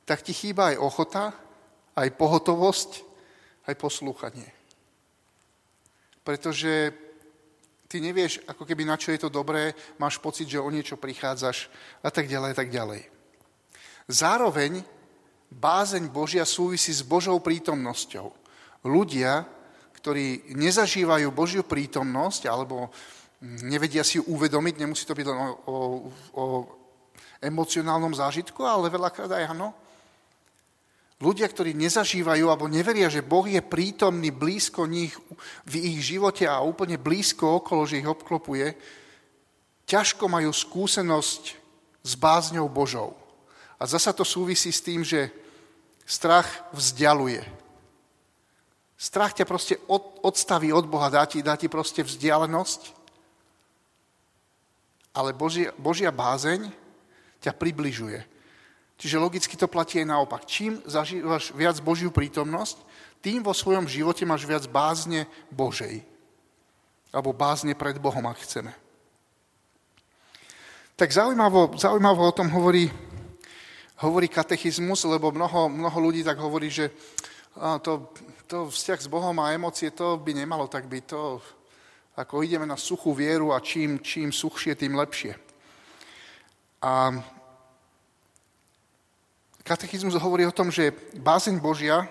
tak 0.06 0.22
ti 0.22 0.30
chýba 0.32 0.72
aj 0.72 0.80
ochota, 0.80 1.24
aj 1.98 2.08
pohotovosť, 2.14 2.90
aj 3.68 3.74
poslúchanie. 3.74 4.48
Pretože 6.24 6.92
ty 7.88 8.00
nevieš, 8.00 8.42
ako 8.48 8.64
keby 8.64 8.82
na 8.88 8.96
čo 8.96 9.12
je 9.12 9.22
to 9.22 9.30
dobré, 9.30 9.76
máš 10.00 10.18
pocit, 10.18 10.48
že 10.48 10.62
o 10.62 10.72
niečo 10.72 10.96
prichádzaš 10.96 11.68
a 12.02 12.10
tak 12.10 12.26
ďalej, 12.26 12.50
a 12.52 12.56
tak 12.56 12.70
ďalej. 12.72 13.13
Zároveň 14.04 14.84
bázeň 15.48 16.12
Božia 16.12 16.44
súvisí 16.44 16.92
s 16.92 17.00
Božou 17.00 17.40
prítomnosťou. 17.40 18.28
Ľudia, 18.84 19.48
ktorí 19.96 20.52
nezažívajú 20.52 21.32
Božiu 21.32 21.64
prítomnosť 21.64 22.44
alebo 22.44 22.92
nevedia 23.64 24.04
si 24.04 24.20
ju 24.20 24.28
uvedomiť, 24.28 24.74
nemusí 24.76 25.08
to 25.08 25.16
byť 25.16 25.26
len 25.26 25.38
o, 25.40 25.48
o, 25.48 25.76
o 26.36 26.44
emocionálnom 27.40 28.12
zážitku, 28.12 28.60
ale 28.60 28.92
veľakrát 28.92 29.32
aj 29.32 29.56
áno. 29.56 29.72
Ľudia, 31.24 31.48
ktorí 31.48 31.72
nezažívajú 31.72 32.44
alebo 32.52 32.68
neveria, 32.68 33.08
že 33.08 33.24
Boh 33.24 33.48
je 33.48 33.64
prítomný 33.64 34.28
blízko 34.28 34.84
nich 34.84 35.16
v 35.64 35.74
ich 35.80 36.04
živote 36.04 36.44
a 36.44 36.60
úplne 36.60 37.00
blízko 37.00 37.64
okolo, 37.64 37.88
že 37.88 38.04
ich 38.04 38.08
obklopuje, 38.08 38.76
ťažko 39.88 40.28
majú 40.28 40.52
skúsenosť 40.52 41.42
s 42.04 42.12
bázňou 42.20 42.68
Božou. 42.68 43.23
A 43.78 43.84
zasa 43.86 44.14
to 44.14 44.24
súvisí 44.24 44.72
s 44.72 44.84
tým, 44.84 45.04
že 45.04 45.30
strach 46.06 46.46
vzdialuje. 46.72 47.42
Strach 48.94 49.34
ťa 49.34 49.44
proste 49.44 49.74
od, 49.90 50.22
odstaví 50.22 50.72
od 50.72 50.86
Boha, 50.86 51.10
dá 51.10 51.26
ti, 51.26 51.42
dá 51.42 51.58
ti 51.58 51.68
proste 51.68 52.06
vzdialenosť 52.06 53.04
ale 55.14 55.30
Božia, 55.30 55.70
Božia 55.78 56.10
bázeň 56.10 56.66
ťa 57.38 57.54
približuje. 57.54 58.26
Čiže 58.98 59.22
logicky 59.22 59.54
to 59.54 59.70
platí 59.70 60.02
aj 60.02 60.10
naopak. 60.10 60.42
Čím 60.46 60.82
zažívaš 60.86 61.54
viac 61.54 61.78
Božiu 61.78 62.10
prítomnosť, 62.10 62.82
tým 63.22 63.40
vo 63.40 63.54
svojom 63.54 63.86
živote 63.86 64.26
máš 64.26 64.44
viac 64.44 64.66
bázne 64.66 65.30
Božej. 65.54 66.02
Alebo 67.14 67.30
bázne 67.30 67.78
pred 67.78 67.94
Bohom, 68.02 68.26
ak 68.26 68.42
chceme. 68.42 68.74
Tak 70.98 71.10
zaujímavo, 71.10 71.74
zaujímavo 71.78 72.22
o 72.26 72.36
tom 72.36 72.50
hovorí, 72.50 72.90
hovorí 74.02 74.26
katechizmus, 74.26 75.06
lebo 75.06 75.30
mnoho, 75.30 75.70
mnoho 75.70 75.98
ľudí 76.00 76.26
tak 76.26 76.38
hovorí, 76.38 76.70
že 76.70 76.90
to, 77.54 78.10
to 78.50 78.66
vzťah 78.66 79.00
s 79.06 79.08
Bohom 79.10 79.36
a 79.38 79.54
emócie, 79.54 79.94
to 79.94 80.18
by 80.18 80.34
nemalo 80.34 80.66
tak 80.66 80.90
byť. 80.90 81.04
To, 81.14 81.38
ako 82.14 82.42
ideme 82.42 82.66
na 82.66 82.78
suchú 82.78 83.14
vieru 83.14 83.54
a 83.54 83.62
čím, 83.62 83.98
čím 84.02 84.30
suchšie, 84.30 84.74
tým 84.74 84.94
lepšie. 84.94 85.34
A 86.82 87.10
katechizmus 89.62 90.14
hovorí 90.18 90.46
o 90.46 90.54
tom, 90.54 90.70
že 90.70 90.94
bázeň 91.18 91.58
Božia 91.58 92.06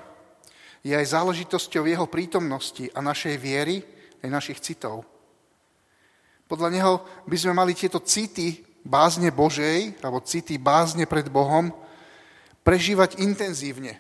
je 0.83 0.91
aj 0.91 1.15
záležitosťou 1.15 1.87
jeho 1.87 2.07
prítomnosti 2.07 2.91
a 2.91 2.99
našej 2.99 3.35
viery, 3.39 3.79
aj 4.19 4.29
našich 4.31 4.59
citov. 4.59 5.07
Podľa 6.51 6.69
neho 6.71 6.93
by 7.23 7.37
sme 7.39 7.55
mali 7.55 7.71
tieto 7.71 8.03
city 8.03 8.59
bázne 8.83 9.31
Božej, 9.31 9.95
alebo 10.03 10.23
city 10.23 10.59
bázne 10.59 11.07
pred 11.07 11.27
Bohom, 11.31 11.71
prežívať 12.63 13.19
intenzívne. 13.19 13.99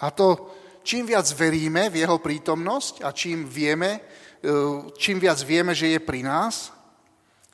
A 0.00 0.10
to 0.10 0.50
čím 0.82 1.06
viac 1.06 1.28
veríme 1.36 1.92
v 1.92 2.02
jeho 2.06 2.16
prítomnosť 2.18 3.04
a 3.04 3.12
čím 3.12 3.44
vieme, 3.44 4.00
E, 4.40 4.50
čím 4.96 5.20
viac 5.20 5.36
vieme, 5.44 5.76
že 5.76 5.92
je 5.92 6.00
pri 6.00 6.24
nás, 6.24 6.72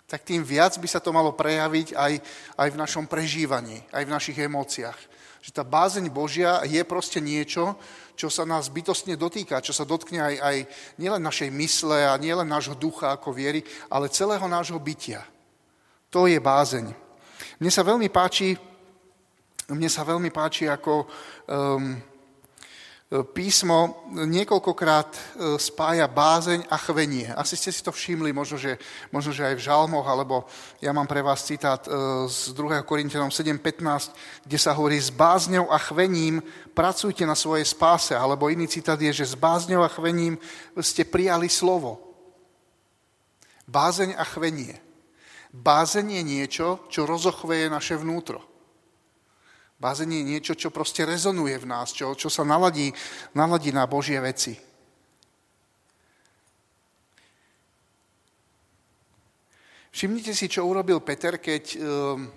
tak 0.06 0.22
tým 0.22 0.46
viac 0.46 0.78
by 0.78 0.86
sa 0.86 1.02
to 1.02 1.10
malo 1.10 1.34
prejaviť 1.34 1.98
aj, 1.98 2.12
aj 2.54 2.68
v 2.70 2.78
našom 2.78 3.10
prežívaní, 3.10 3.82
aj 3.90 4.06
v 4.06 4.14
našich 4.14 4.38
emóciách. 4.38 4.98
Že 5.42 5.50
tá 5.50 5.62
bázeň 5.66 6.06
Božia 6.14 6.62
je 6.62 6.78
proste 6.86 7.18
niečo, 7.18 7.74
čo 8.14 8.30
sa 8.30 8.46
nás 8.46 8.70
bytostne 8.70 9.18
dotýka, 9.18 9.58
čo 9.58 9.74
sa 9.74 9.82
dotkne 9.82 10.22
aj, 10.22 10.34
aj 10.38 10.56
nielen 11.02 11.22
našej 11.26 11.50
mysle 11.50 12.06
a 12.06 12.14
nielen 12.22 12.46
nášho 12.46 12.78
ducha 12.78 13.18
ako 13.18 13.34
viery, 13.34 13.66
ale 13.90 14.14
celého 14.14 14.46
nášho 14.46 14.78
bytia. 14.78 15.26
To 16.10 16.26
je 16.26 16.38
bázeň. 16.40 16.94
Mne 17.60 17.70
sa 17.70 17.82
veľmi 17.82 18.08
páči, 18.08 18.56
mne 19.72 19.90
sa 19.90 20.06
veľmi 20.06 20.30
páči, 20.30 20.70
ako 20.70 21.02
um, 21.02 21.98
písmo 23.06 24.02
niekoľkokrát 24.10 25.10
e, 25.14 25.18
spája 25.62 26.10
bázeň 26.10 26.66
a 26.66 26.74
chvenie. 26.74 27.30
Asi 27.38 27.54
ste 27.54 27.70
si 27.70 27.78
to 27.78 27.94
všimli, 27.94 28.34
možno 28.34 28.58
že, 28.58 28.82
možno, 29.14 29.30
že 29.30 29.46
aj 29.46 29.54
v 29.54 29.62
žalmoch, 29.62 30.02
alebo 30.02 30.42
ja 30.82 30.90
mám 30.90 31.06
pre 31.06 31.22
vás 31.22 31.46
citát 31.46 31.86
e, 31.86 31.90
z 32.26 32.50
2. 32.50 32.82
Korintianom 32.82 33.30
7.15, 33.30 34.10
kde 34.42 34.58
sa 34.58 34.74
hovorí, 34.74 34.98
s 34.98 35.14
bázňou 35.14 35.70
a 35.70 35.78
chvením 35.78 36.42
pracujte 36.74 37.22
na 37.22 37.38
svojej 37.38 37.62
spáse, 37.62 38.10
alebo 38.10 38.50
iný 38.50 38.66
citát 38.66 38.98
je, 38.98 39.22
že 39.22 39.30
s 39.30 39.38
bázňou 39.38 39.86
a 39.86 39.92
chvením 39.94 40.34
ste 40.82 41.06
prijali 41.06 41.46
slovo. 41.46 42.02
Bázeň 43.70 44.18
a 44.18 44.26
chvenie. 44.26 44.85
Bázeň 45.56 46.20
je 46.20 46.22
niečo, 46.22 46.66
čo 46.92 47.08
rozochveje 47.08 47.72
naše 47.72 47.96
vnútro. 47.96 48.44
Bázeň 49.80 50.20
je 50.20 50.22
niečo, 50.36 50.52
čo 50.56 50.68
proste 50.68 51.08
rezonuje 51.08 51.56
v 51.56 51.68
nás, 51.68 51.92
čo, 51.96 52.12
čo 52.12 52.28
sa 52.28 52.44
naladí, 52.44 52.92
naladí 53.32 53.72
na 53.72 53.88
Božie 53.88 54.20
veci. 54.20 54.56
Všimnite 59.96 60.36
si, 60.36 60.44
čo 60.52 60.68
urobil 60.68 61.00
Peter, 61.00 61.40
keď 61.40 61.64
um, 61.80 62.28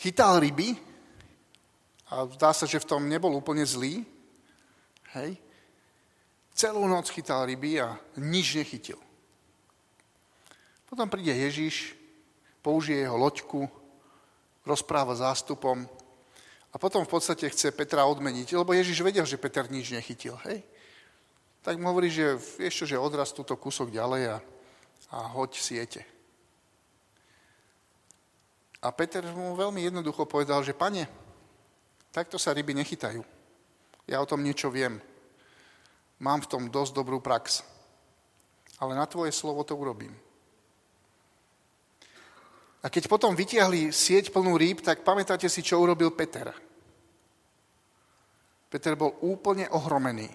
chytal 0.00 0.40
ryby 0.40 0.72
a 2.08 2.24
zdá 2.24 2.56
sa, 2.56 2.64
že 2.64 2.80
v 2.80 2.88
tom 2.88 3.04
nebol 3.04 3.36
úplne 3.36 3.68
zlý. 3.68 4.00
Hej. 5.12 5.36
Celú 6.56 6.88
noc 6.88 7.12
chytal 7.12 7.44
ryby 7.44 7.84
a 7.84 8.00
nič 8.16 8.56
nechytil. 8.56 8.96
Potom 10.90 11.06
príde 11.06 11.30
Ježiš, 11.30 11.94
použije 12.66 13.06
jeho 13.06 13.14
loďku, 13.14 13.70
rozpráva 14.66 15.14
zástupom 15.14 15.86
a 16.70 16.76
potom 16.82 17.06
v 17.06 17.12
podstate 17.14 17.46
chce 17.46 17.70
Petra 17.70 18.02
odmeniť, 18.10 18.58
lebo 18.58 18.74
Ježiš 18.74 19.06
vedel, 19.06 19.22
že 19.22 19.38
Peter 19.38 19.70
nič 19.70 19.94
nechytil, 19.94 20.34
hej? 20.50 20.66
Tak 21.62 21.78
mu 21.78 21.94
hovorí, 21.94 22.10
že 22.10 22.40
čo, 22.72 22.88
že 22.88 22.98
odraz 22.98 23.30
túto 23.30 23.54
kúsok 23.54 23.94
ďalej 23.94 24.34
a, 24.34 24.36
a 25.14 25.18
hoď 25.30 25.50
siete. 25.62 26.02
A 28.80 28.88
Peter 28.90 29.20
mu 29.36 29.52
veľmi 29.54 29.84
jednoducho 29.84 30.24
povedal, 30.24 30.64
že 30.64 30.72
pane, 30.72 31.04
takto 32.10 32.40
sa 32.40 32.56
ryby 32.56 32.72
nechytajú. 32.72 33.20
Ja 34.08 34.24
o 34.24 34.26
tom 34.26 34.40
niečo 34.40 34.72
viem. 34.72 34.98
Mám 36.16 36.48
v 36.48 36.50
tom 36.50 36.62
dosť 36.72 36.96
dobrú 36.96 37.20
prax. 37.20 37.60
Ale 38.80 38.96
na 38.96 39.04
tvoje 39.04 39.36
slovo 39.36 39.60
to 39.68 39.76
urobím. 39.76 40.16
A 42.80 42.88
keď 42.88 43.12
potom 43.12 43.36
vytiahli 43.36 43.92
sieť 43.92 44.32
plnú 44.32 44.56
rýb, 44.56 44.80
tak 44.80 45.04
pamätáte 45.04 45.48
si, 45.52 45.60
čo 45.60 45.80
urobil 45.80 46.16
Peter. 46.16 46.48
Peter 48.72 48.96
bol 48.96 49.20
úplne 49.20 49.68
ohromený. 49.68 50.30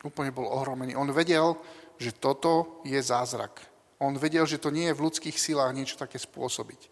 Úplne 0.00 0.30
bol 0.32 0.48
ohromený. 0.48 0.96
On 0.96 1.10
vedel, 1.12 1.52
že 2.00 2.16
toto 2.16 2.80
je 2.88 2.96
zázrak. 2.96 3.60
On 4.00 4.16
vedel, 4.16 4.48
že 4.48 4.56
to 4.56 4.72
nie 4.72 4.88
je 4.88 4.96
v 4.96 5.04
ľudských 5.04 5.36
silách 5.36 5.76
niečo 5.76 6.00
také 6.00 6.16
spôsobiť. 6.16 6.88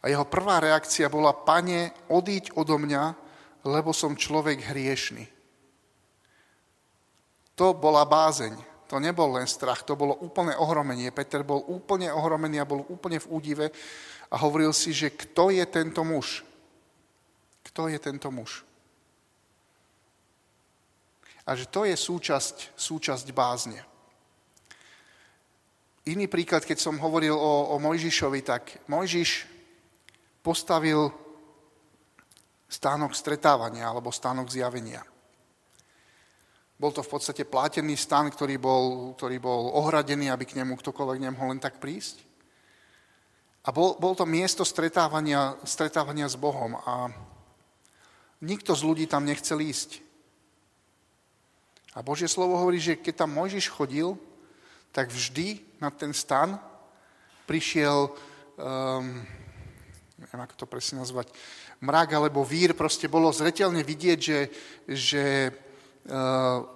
A 0.00 0.08
jeho 0.08 0.24
prvá 0.24 0.62
reakcia 0.62 1.12
bola, 1.12 1.36
pane, 1.36 1.92
odíď 2.08 2.56
odo 2.56 2.80
mňa, 2.80 3.12
lebo 3.68 3.92
som 3.92 4.16
človek 4.16 4.72
hriešný. 4.72 5.28
To 7.60 7.76
bola 7.76 8.08
bázeň. 8.08 8.75
To 8.86 9.02
nebol 9.02 9.34
len 9.34 9.50
strach, 9.50 9.82
to 9.82 9.98
bolo 9.98 10.14
úplné 10.22 10.54
ohromenie. 10.54 11.10
Peter 11.10 11.42
bol 11.42 11.66
úplne 11.66 12.10
ohromený 12.14 12.62
a 12.62 12.68
bol 12.68 12.86
úplne 12.86 13.18
v 13.18 13.30
údive 13.34 13.66
a 14.30 14.36
hovoril 14.38 14.70
si, 14.70 14.94
že 14.94 15.10
kto 15.10 15.50
je 15.50 15.64
tento 15.66 16.06
muž? 16.06 16.46
Kto 17.66 17.90
je 17.90 17.98
tento 17.98 18.30
muž? 18.30 18.62
A 21.46 21.54
že 21.54 21.66
to 21.66 21.86
je 21.86 21.94
súčasť, 21.94 22.74
súčasť 22.74 23.26
bázne. 23.30 23.78
Iný 26.06 26.30
príklad, 26.30 26.62
keď 26.62 26.78
som 26.78 27.02
hovoril 27.02 27.34
o, 27.34 27.74
o 27.74 27.76
Mojžišovi, 27.82 28.40
tak 28.46 28.86
Mojžiš 28.86 29.50
postavil 30.42 31.10
stánok 32.70 33.14
stretávania 33.14 33.90
alebo 33.90 34.14
stánok 34.14 34.46
zjavenia. 34.46 35.02
Bol 36.76 36.92
to 36.92 37.00
v 37.00 37.08
podstate 37.08 37.48
plátený 37.48 37.96
stan, 37.96 38.28
ktorý 38.28 38.60
bol, 38.60 39.16
ktorý 39.16 39.40
bol 39.40 39.72
ohradený, 39.80 40.28
aby 40.28 40.44
k 40.44 40.60
nemu 40.60 40.76
ktokoľvek 40.76 41.18
nemohol 41.24 41.56
len 41.56 41.60
tak 41.60 41.80
prísť. 41.80 42.20
A 43.64 43.72
bol, 43.72 43.96
bol 43.96 44.12
to 44.12 44.28
miesto 44.28 44.62
stretávania, 44.62 45.56
stretávania 45.64 46.28
s 46.28 46.36
Bohom. 46.36 46.76
A 46.84 47.10
nikto 48.44 48.76
z 48.76 48.84
ľudí 48.84 49.04
tam 49.08 49.24
nechcel 49.24 49.58
ísť. 49.58 50.04
A 51.96 52.04
Božie 52.04 52.28
slovo 52.28 52.60
hovorí, 52.60 52.76
že 52.76 53.00
keď 53.00 53.24
tam 53.24 53.32
Mojžiš 53.32 53.72
chodil, 53.72 54.20
tak 54.92 55.08
vždy 55.08 55.80
na 55.80 55.88
ten 55.88 56.12
stan 56.12 56.60
prišiel, 57.48 58.12
um, 58.60 59.24
neviem 60.20 60.42
ako 60.44 60.54
to 60.60 60.66
presne 60.68 61.00
nazvať, 61.00 61.32
mrak 61.80 62.12
alebo 62.12 62.44
vír, 62.44 62.76
proste 62.76 63.08
bolo 63.08 63.32
zretelne 63.32 63.80
vidieť, 63.80 64.18
že, 64.20 64.40
že 64.88 65.24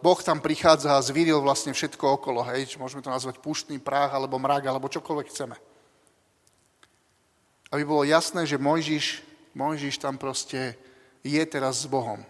boh 0.03 0.21
tam 0.27 0.43
prichádza 0.43 0.99
a 0.99 1.05
zvíril 1.07 1.39
vlastne 1.39 1.71
všetko 1.71 2.19
okolo, 2.19 2.43
hej, 2.51 2.75
môžeme 2.83 2.99
to 2.99 3.15
nazvať 3.15 3.39
púštny 3.39 3.79
práh, 3.79 4.11
alebo 4.11 4.43
mrak, 4.43 4.67
alebo 4.67 4.91
čokoľvek 4.91 5.27
chceme. 5.31 5.57
Aby 7.71 7.83
bolo 7.87 8.03
jasné, 8.03 8.43
že 8.43 8.59
Mojžiš, 8.59 9.23
Mojžiš 9.55 10.03
tam 10.03 10.19
proste 10.19 10.75
je 11.23 11.43
teraz 11.47 11.83
s 11.83 11.87
Bohom. 11.87 12.27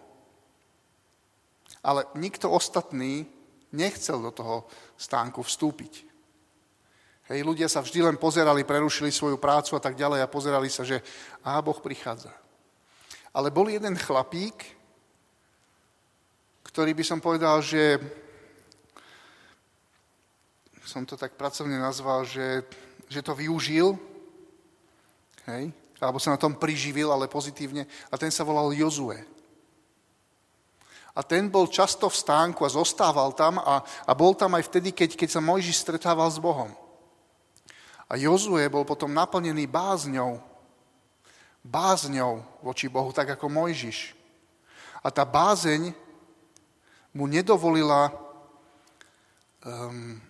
Ale 1.81 2.05
nikto 2.13 2.53
ostatný 2.53 3.25
nechcel 3.73 4.21
do 4.21 4.29
toho 4.29 4.57
stánku 5.01 5.41
vstúpiť. 5.41 6.05
Hej, 7.33 7.47
ľudia 7.47 7.71
sa 7.71 7.81
vždy 7.81 8.13
len 8.13 8.17
pozerali, 8.21 8.67
prerušili 8.67 9.09
svoju 9.09 9.39
prácu 9.39 9.79
a 9.79 9.81
tak 9.81 9.97
ďalej 9.97 10.21
a 10.21 10.29
pozerali 10.29 10.69
sa, 10.69 10.85
že 10.85 11.01
á, 11.41 11.63
Boh 11.63 11.79
prichádza. 11.79 12.35
Ale 13.31 13.55
bol 13.55 13.71
jeden 13.71 13.95
chlapík, 13.95 14.80
ktorý 16.71 16.95
by 16.95 17.03
som 17.03 17.19
povedal, 17.19 17.59
že 17.59 17.99
som 20.87 21.03
to 21.03 21.19
tak 21.19 21.35
pracovne 21.35 21.75
nazval, 21.83 22.23
že, 22.23 22.63
že 23.11 23.27
to 23.27 23.35
využil, 23.35 23.99
hej, 25.51 25.75
alebo 25.99 26.23
sa 26.23 26.35
na 26.35 26.41
tom 26.41 26.55
priživil, 26.55 27.11
ale 27.11 27.27
pozitívne, 27.27 27.91
a 28.11 28.15
ten 28.15 28.31
sa 28.31 28.47
volal 28.47 28.71
Jozue. 28.71 29.19
A 31.11 31.27
ten 31.27 31.51
bol 31.51 31.67
často 31.67 32.07
v 32.07 32.15
stánku 32.15 32.63
a 32.63 32.71
zostával 32.71 33.35
tam 33.35 33.59
a, 33.59 33.83
a 33.83 34.13
bol 34.15 34.39
tam 34.39 34.55
aj 34.55 34.71
vtedy, 34.71 34.95
keď, 34.95 35.19
keď 35.19 35.29
sa 35.29 35.43
Mojžiš 35.43 35.83
stretával 35.83 36.31
s 36.31 36.39
Bohom. 36.39 36.71
A 38.07 38.15
Jozue 38.15 38.63
bol 38.71 38.87
potom 38.87 39.11
naplnený 39.11 39.67
bázňou, 39.67 40.39
bázňou 41.67 42.47
voči 42.63 42.87
Bohu, 42.87 43.11
tak 43.11 43.35
ako 43.35 43.51
Mojžiš. 43.51 44.15
A 45.03 45.11
tá 45.11 45.27
bázeň 45.27 46.10
mu 47.15 47.27
nedovolila 47.27 48.11
um, 49.67 50.21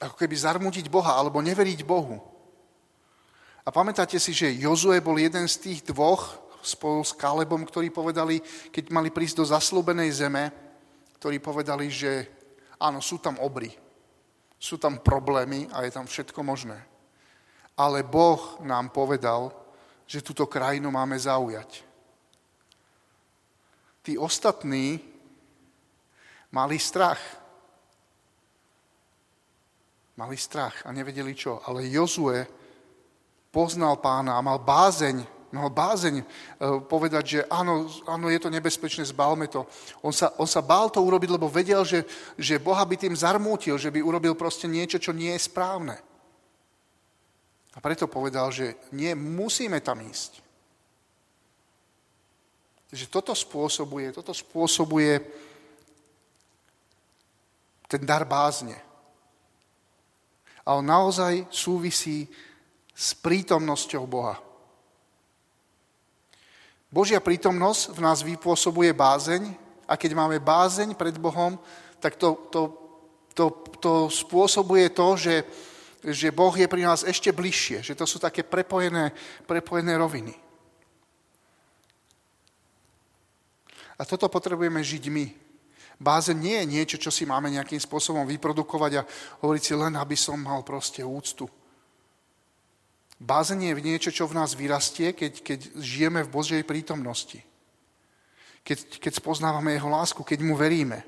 ako 0.00 0.16
keby 0.16 0.34
zarmútiť 0.36 0.86
Boha 0.88 1.18
alebo 1.18 1.42
neveriť 1.44 1.84
Bohu. 1.84 2.16
A 3.66 3.68
pamätáte 3.68 4.16
si, 4.16 4.32
že 4.32 4.56
Jozue 4.56 5.02
bol 5.04 5.20
jeden 5.20 5.44
z 5.44 5.56
tých 5.60 5.80
dvoch 5.84 6.40
spolu 6.64 7.04
s 7.04 7.12
Kalebom, 7.12 7.64
ktorí 7.64 7.92
povedali, 7.92 8.40
keď 8.72 8.84
mali 8.92 9.12
prísť 9.12 9.44
do 9.44 9.44
zaslúbenej 9.44 10.10
zeme, 10.12 10.48
ktorí 11.20 11.36
povedali, 11.40 11.92
že 11.92 12.28
áno, 12.80 13.04
sú 13.04 13.20
tam 13.20 13.36
obry, 13.44 13.68
sú 14.56 14.80
tam 14.80 15.00
problémy 15.04 15.68
a 15.76 15.84
je 15.84 15.92
tam 15.92 16.08
všetko 16.08 16.40
možné. 16.40 16.80
Ale 17.76 18.04
Boh 18.04 18.60
nám 18.64 18.92
povedal, 18.92 19.52
že 20.08 20.24
túto 20.24 20.48
krajinu 20.48 20.88
máme 20.88 21.16
zaujať. 21.20 21.84
Tí 24.00 24.16
ostatní 24.16 25.09
Mali 26.50 26.78
strach. 26.78 27.22
Mali 30.18 30.36
strach 30.36 30.82
a 30.84 30.90
nevedeli 30.90 31.32
čo. 31.32 31.62
Ale 31.64 31.86
Jozue 31.86 32.44
poznal 33.54 33.98
pána 34.02 34.38
a 34.38 34.44
mal 34.44 34.58
bázeň, 34.58 35.22
mal 35.54 35.70
bázeň 35.70 36.22
e, 36.22 36.24
povedať, 36.86 37.24
že 37.26 37.40
áno, 37.50 37.86
áno, 38.06 38.26
je 38.30 38.38
to 38.42 38.50
nebezpečné, 38.50 39.06
zbalme 39.06 39.46
to. 39.46 39.66
On 40.02 40.14
sa, 40.14 40.34
on 40.38 40.46
sa 40.46 40.62
bál 40.62 40.90
to 40.90 41.02
urobiť, 41.02 41.30
lebo 41.34 41.50
vedel, 41.50 41.82
že, 41.86 42.06
že 42.38 42.62
Boha 42.62 42.82
by 42.82 42.98
tým 42.98 43.14
zarmútil, 43.14 43.78
že 43.78 43.90
by 43.90 44.02
urobil 44.02 44.34
proste 44.34 44.70
niečo, 44.70 44.98
čo 44.98 45.10
nie 45.14 45.34
je 45.34 45.46
správne. 45.46 45.98
A 47.74 47.78
preto 47.78 48.10
povedal, 48.10 48.50
že 48.50 48.74
nie, 48.90 49.14
musíme 49.14 49.78
tam 49.78 50.02
ísť. 50.02 50.42
Že 52.90 53.06
toto 53.06 53.30
spôsobuje, 53.38 54.10
toto 54.10 54.34
spôsobuje 54.34 55.22
ten 57.90 58.06
dar 58.06 58.22
bázne. 58.22 58.78
A 60.62 60.78
on 60.78 60.86
naozaj 60.86 61.50
súvisí 61.50 62.30
s 62.94 63.10
prítomnosťou 63.18 64.06
Boha. 64.06 64.38
Božia 66.86 67.18
prítomnosť 67.18 67.90
v 67.90 68.00
nás 68.02 68.22
vypôsobuje 68.22 68.94
bázeň 68.94 69.50
a 69.90 69.98
keď 69.98 70.10
máme 70.14 70.38
bázeň 70.38 70.94
pred 70.94 71.18
Bohom, 71.18 71.58
tak 71.98 72.14
to, 72.14 72.38
to, 72.54 72.60
to, 73.34 73.46
to 73.82 73.92
spôsobuje 74.06 74.94
to, 74.94 75.18
že, 75.18 75.36
že 76.06 76.30
Boh 76.30 76.54
je 76.54 76.70
pri 76.70 76.86
nás 76.86 77.02
ešte 77.02 77.34
bližšie, 77.34 77.82
že 77.82 77.98
to 77.98 78.06
sú 78.06 78.22
také 78.22 78.46
prepojené, 78.46 79.10
prepojené 79.46 79.98
roviny. 79.98 80.34
A 83.98 84.02
toto 84.06 84.30
potrebujeme 84.30 84.80
žiť 84.80 85.04
my. 85.10 85.49
Bázeň 86.00 86.36
nie 86.40 86.56
je 86.56 86.66
niečo, 86.66 86.96
čo 86.96 87.12
si 87.12 87.28
máme 87.28 87.52
nejakým 87.52 87.76
spôsobom 87.76 88.24
vyprodukovať 88.24 88.92
a 88.96 89.06
hovoriť 89.44 89.62
si 89.62 89.74
len, 89.76 89.92
aby 90.00 90.16
som 90.16 90.40
mal 90.40 90.64
proste 90.64 91.04
úctu. 91.04 91.44
Bázeň 93.20 93.76
je 93.76 93.84
niečo, 93.84 94.08
čo 94.08 94.24
v 94.24 94.40
nás 94.40 94.56
vyrastie, 94.56 95.12
keď, 95.12 95.44
keď 95.44 95.58
žijeme 95.76 96.24
v 96.24 96.32
Božej 96.32 96.64
prítomnosti. 96.64 97.44
Keď, 98.64 98.96
keď 98.96 99.12
spoznávame 99.20 99.76
Jeho 99.76 99.92
lásku, 99.92 100.24
keď 100.24 100.40
Mu 100.40 100.56
veríme. 100.56 101.04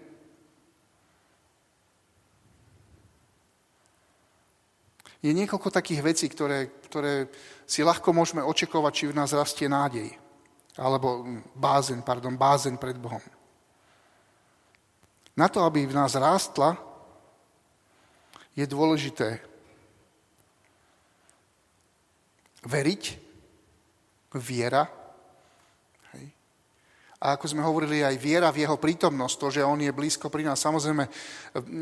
Je 5.24 5.32
niekoľko 5.32 5.72
takých 5.72 6.04
vecí, 6.04 6.28
ktoré, 6.28 6.68
ktoré 6.84 7.32
si 7.64 7.80
ľahko 7.80 8.12
môžeme 8.12 8.44
očakovať, 8.44 8.92
či 8.92 9.04
v 9.08 9.16
nás 9.16 9.32
rastie 9.32 9.72
nádej. 9.72 10.12
Alebo 10.76 11.24
bázeň, 11.56 12.04
pardon, 12.04 12.36
bázeň 12.36 12.76
pred 12.76 13.00
Bohom. 13.00 13.24
Na 15.32 15.48
to, 15.48 15.64
aby 15.64 15.88
v 15.88 15.96
nás 15.96 16.12
rástla, 16.12 16.76
je 18.52 18.68
dôležité 18.68 19.40
veriť, 22.68 23.02
viera. 24.36 24.84
Hej. 26.12 26.24
A 27.20 27.36
ako 27.36 27.48
sme 27.48 27.64
hovorili, 27.64 28.04
aj 28.04 28.16
viera 28.20 28.52
v 28.52 28.64
jeho 28.64 28.76
prítomnosť, 28.76 29.36
to, 29.40 29.48
že 29.48 29.64
on 29.64 29.80
je 29.80 29.92
blízko 29.92 30.28
pri 30.28 30.44
nás. 30.44 30.60
Samozrejme, 30.60 31.08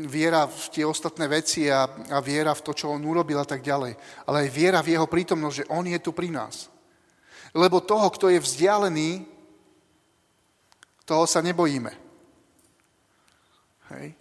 viera 0.07 0.47
v 0.47 0.65
tie 0.71 0.87
ostatné 0.87 1.27
veci 1.27 1.67
a, 1.67 1.87
a 1.87 2.19
viera 2.23 2.55
v 2.55 2.63
to, 2.63 2.71
čo 2.71 2.95
on 2.95 3.03
urobil 3.03 3.39
a 3.39 3.47
tak 3.47 3.63
ďalej. 3.63 3.95
Ale 4.27 4.47
aj 4.47 4.49
viera 4.49 4.79
v 4.79 4.95
jeho 4.95 5.07
prítomnosť, 5.07 5.55
že 5.63 5.69
on 5.71 5.85
je 5.87 5.99
tu 5.99 6.15
pri 6.15 6.31
nás. 6.31 6.71
Lebo 7.51 7.83
toho, 7.83 8.07
kto 8.15 8.31
je 8.31 8.39
vzdialený, 8.39 9.27
toho 11.03 11.27
sa 11.27 11.43
nebojíme. 11.43 12.10
Hej. 13.97 14.15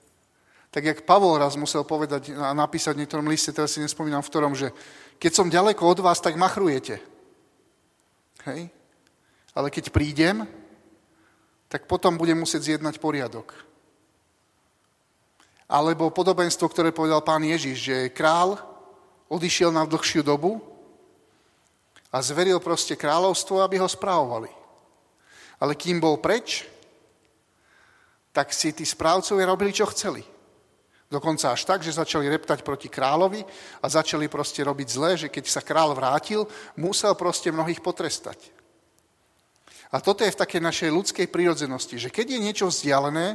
Tak 0.71 0.83
jak 0.87 1.03
Pavol 1.03 1.39
raz 1.39 1.59
musel 1.59 1.83
povedať 1.83 2.31
a 2.31 2.55
napísať 2.55 2.95
v 2.95 3.03
niektorom 3.03 3.27
liste, 3.27 3.51
teraz 3.51 3.75
si 3.75 3.83
nespomínam 3.83 4.23
v 4.23 4.31
ktorom, 4.31 4.55
že 4.55 4.71
keď 5.19 5.33
som 5.35 5.51
ďaleko 5.51 5.83
od 5.83 5.99
vás, 5.99 6.23
tak 6.23 6.39
machrujete. 6.39 7.03
Hej. 8.47 8.71
Ale 9.51 9.69
keď 9.69 9.91
prídem, 9.91 10.47
tak 11.67 11.91
potom 11.91 12.15
budem 12.15 12.39
musieť 12.39 12.75
zjednať 12.75 13.03
poriadok. 13.03 13.55
Alebo 15.71 16.11
podobenstvo, 16.11 16.67
ktoré 16.67 16.91
povedal 16.91 17.23
pán 17.23 17.43
Ježiš, 17.47 17.79
že 17.79 17.97
král 18.15 18.59
odišiel 19.31 19.71
na 19.71 19.87
dlhšiu 19.87 20.27
dobu 20.27 20.59
a 22.11 22.19
zveril 22.19 22.59
proste 22.59 22.99
kráľovstvo, 22.99 23.63
aby 23.63 23.79
ho 23.79 23.87
správovali. 23.87 24.51
Ale 25.63 25.79
kým 25.79 26.03
bol 26.03 26.19
preč, 26.19 26.67
tak 28.31 28.55
si 28.55 28.71
tí 28.71 28.87
správcovia 28.87 29.47
robili, 29.47 29.75
čo 29.75 29.91
chceli. 29.91 30.23
Dokonca 31.11 31.51
až 31.51 31.67
tak, 31.67 31.83
že 31.83 31.99
začali 31.99 32.31
reptať 32.31 32.63
proti 32.63 32.87
kráľovi 32.87 33.43
a 33.83 33.87
začali 33.91 34.31
proste 34.31 34.63
robiť 34.63 34.89
zle, 34.89 35.11
že 35.19 35.27
keď 35.27 35.45
sa 35.51 35.59
král 35.59 35.91
vrátil, 35.91 36.47
musel 36.79 37.19
proste 37.19 37.51
mnohých 37.51 37.83
potrestať. 37.83 38.39
A 39.91 39.99
toto 39.99 40.23
je 40.23 40.31
v 40.31 40.39
takej 40.39 40.63
našej 40.63 40.91
ľudskej 40.95 41.27
prírodzenosti, 41.27 41.99
že 41.99 42.15
keď 42.15 42.39
je 42.39 42.39
niečo 42.39 42.67
vzdialené, 42.71 43.35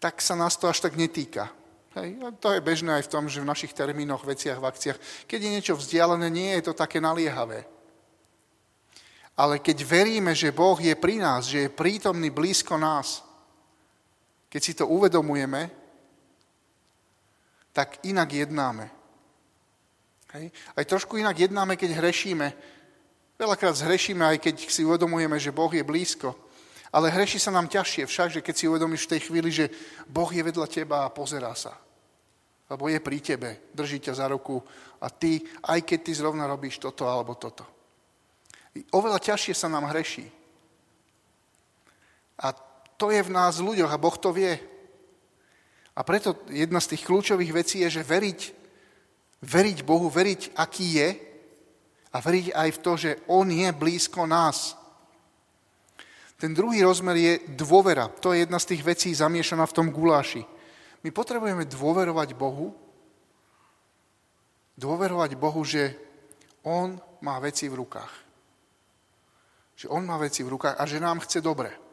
tak 0.00 0.24
sa 0.24 0.32
nás 0.32 0.56
to 0.56 0.64
až 0.64 0.80
tak 0.80 0.96
netýka. 0.96 1.52
Hej? 1.92 2.16
A 2.24 2.32
to 2.32 2.56
je 2.56 2.64
bežné 2.64 2.96
aj 2.96 3.04
v 3.04 3.12
tom, 3.12 3.28
že 3.28 3.44
v 3.44 3.50
našich 3.52 3.76
termínoch, 3.76 4.24
veciach, 4.24 4.56
v 4.56 4.68
akciách, 4.72 4.98
keď 5.28 5.38
je 5.44 5.54
niečo 5.60 5.74
vzdialené, 5.76 6.32
nie 6.32 6.56
je 6.56 6.72
to 6.72 6.72
také 6.72 7.04
naliehavé. 7.04 7.68
Ale 9.36 9.60
keď 9.60 9.84
veríme, 9.84 10.32
že 10.32 10.56
Boh 10.56 10.80
je 10.80 10.96
pri 10.96 11.20
nás, 11.20 11.52
že 11.52 11.68
je 11.68 11.76
prítomný 11.76 12.32
blízko 12.32 12.80
nás, 12.80 13.20
keď 14.52 14.60
si 14.60 14.76
to 14.76 14.84
uvedomujeme, 14.84 15.72
tak 17.72 18.04
inak 18.04 18.28
jednáme. 18.28 18.92
Hej. 20.36 20.52
Aj 20.76 20.84
trošku 20.84 21.16
inak 21.16 21.40
jednáme, 21.40 21.80
keď 21.80 21.96
hrešíme. 21.96 22.52
Veľakrát 23.40 23.72
zhrešíme, 23.72 24.20
aj 24.20 24.38
keď 24.44 24.68
si 24.68 24.84
uvedomujeme, 24.84 25.40
že 25.40 25.56
Boh 25.56 25.72
je 25.72 25.80
blízko. 25.80 26.36
Ale 26.92 27.08
hreší 27.08 27.40
sa 27.40 27.48
nám 27.48 27.72
ťažšie 27.72 28.04
však, 28.04 28.28
že 28.28 28.44
keď 28.44 28.54
si 28.56 28.68
uvedomíš 28.68 29.08
v 29.08 29.12
tej 29.16 29.20
chvíli, 29.24 29.48
že 29.48 29.72
Boh 30.04 30.28
je 30.28 30.44
vedľa 30.44 30.68
teba 30.68 31.08
a 31.08 31.12
pozerá 31.12 31.56
sa. 31.56 31.72
Lebo 32.68 32.92
je 32.92 33.00
pri 33.00 33.24
tebe, 33.24 33.72
drží 33.72 34.04
ťa 34.04 34.20
za 34.20 34.26
ruku 34.28 34.60
a 35.00 35.08
ty, 35.08 35.40
aj 35.64 35.80
keď 35.80 35.98
ty 36.04 36.12
zrovna 36.12 36.44
robíš 36.44 36.76
toto 36.76 37.08
alebo 37.08 37.40
toto. 37.40 37.64
Oveľa 38.92 39.16
ťažšie 39.16 39.56
sa 39.56 39.72
nám 39.72 39.88
hreší. 39.88 40.28
A 42.44 42.71
to 43.02 43.10
je 43.10 43.18
v 43.18 43.34
nás 43.34 43.58
ľuďoch 43.58 43.90
a 43.90 43.98
Boh 43.98 44.14
to 44.14 44.30
vie. 44.30 44.54
A 45.98 46.06
preto 46.06 46.38
jedna 46.46 46.78
z 46.78 46.94
tých 46.94 47.02
kľúčových 47.10 47.50
vecí 47.50 47.82
je, 47.82 47.98
že 47.98 48.06
veriť, 48.06 48.40
veriť 49.42 49.78
Bohu, 49.82 50.06
veriť, 50.06 50.54
aký 50.54 51.02
je 51.02 51.08
a 52.14 52.16
veriť 52.22 52.54
aj 52.54 52.68
v 52.70 52.78
to, 52.78 52.92
že 52.94 53.10
On 53.26 53.42
je 53.50 53.66
blízko 53.74 54.22
nás. 54.30 54.78
Ten 56.38 56.54
druhý 56.54 56.86
rozmer 56.86 57.18
je 57.18 57.32
dôvera. 57.58 58.06
To 58.22 58.30
je 58.30 58.46
jedna 58.46 58.62
z 58.62 58.70
tých 58.70 58.86
vecí 58.86 59.10
zamiešaná 59.10 59.66
v 59.66 59.76
tom 59.82 59.90
guláši. 59.90 60.46
My 61.02 61.10
potrebujeme 61.10 61.66
dôverovať 61.66 62.38
Bohu, 62.38 62.70
dôverovať 64.78 65.34
Bohu, 65.34 65.66
že 65.66 65.98
On 66.62 66.94
má 67.18 67.42
veci 67.42 67.66
v 67.66 67.82
rukách. 67.82 68.14
Že 69.74 69.90
On 69.90 70.06
má 70.06 70.14
veci 70.22 70.46
v 70.46 70.54
rukách 70.54 70.78
a 70.78 70.86
že 70.86 71.02
nám 71.02 71.18
chce 71.18 71.42
dobre 71.42 71.91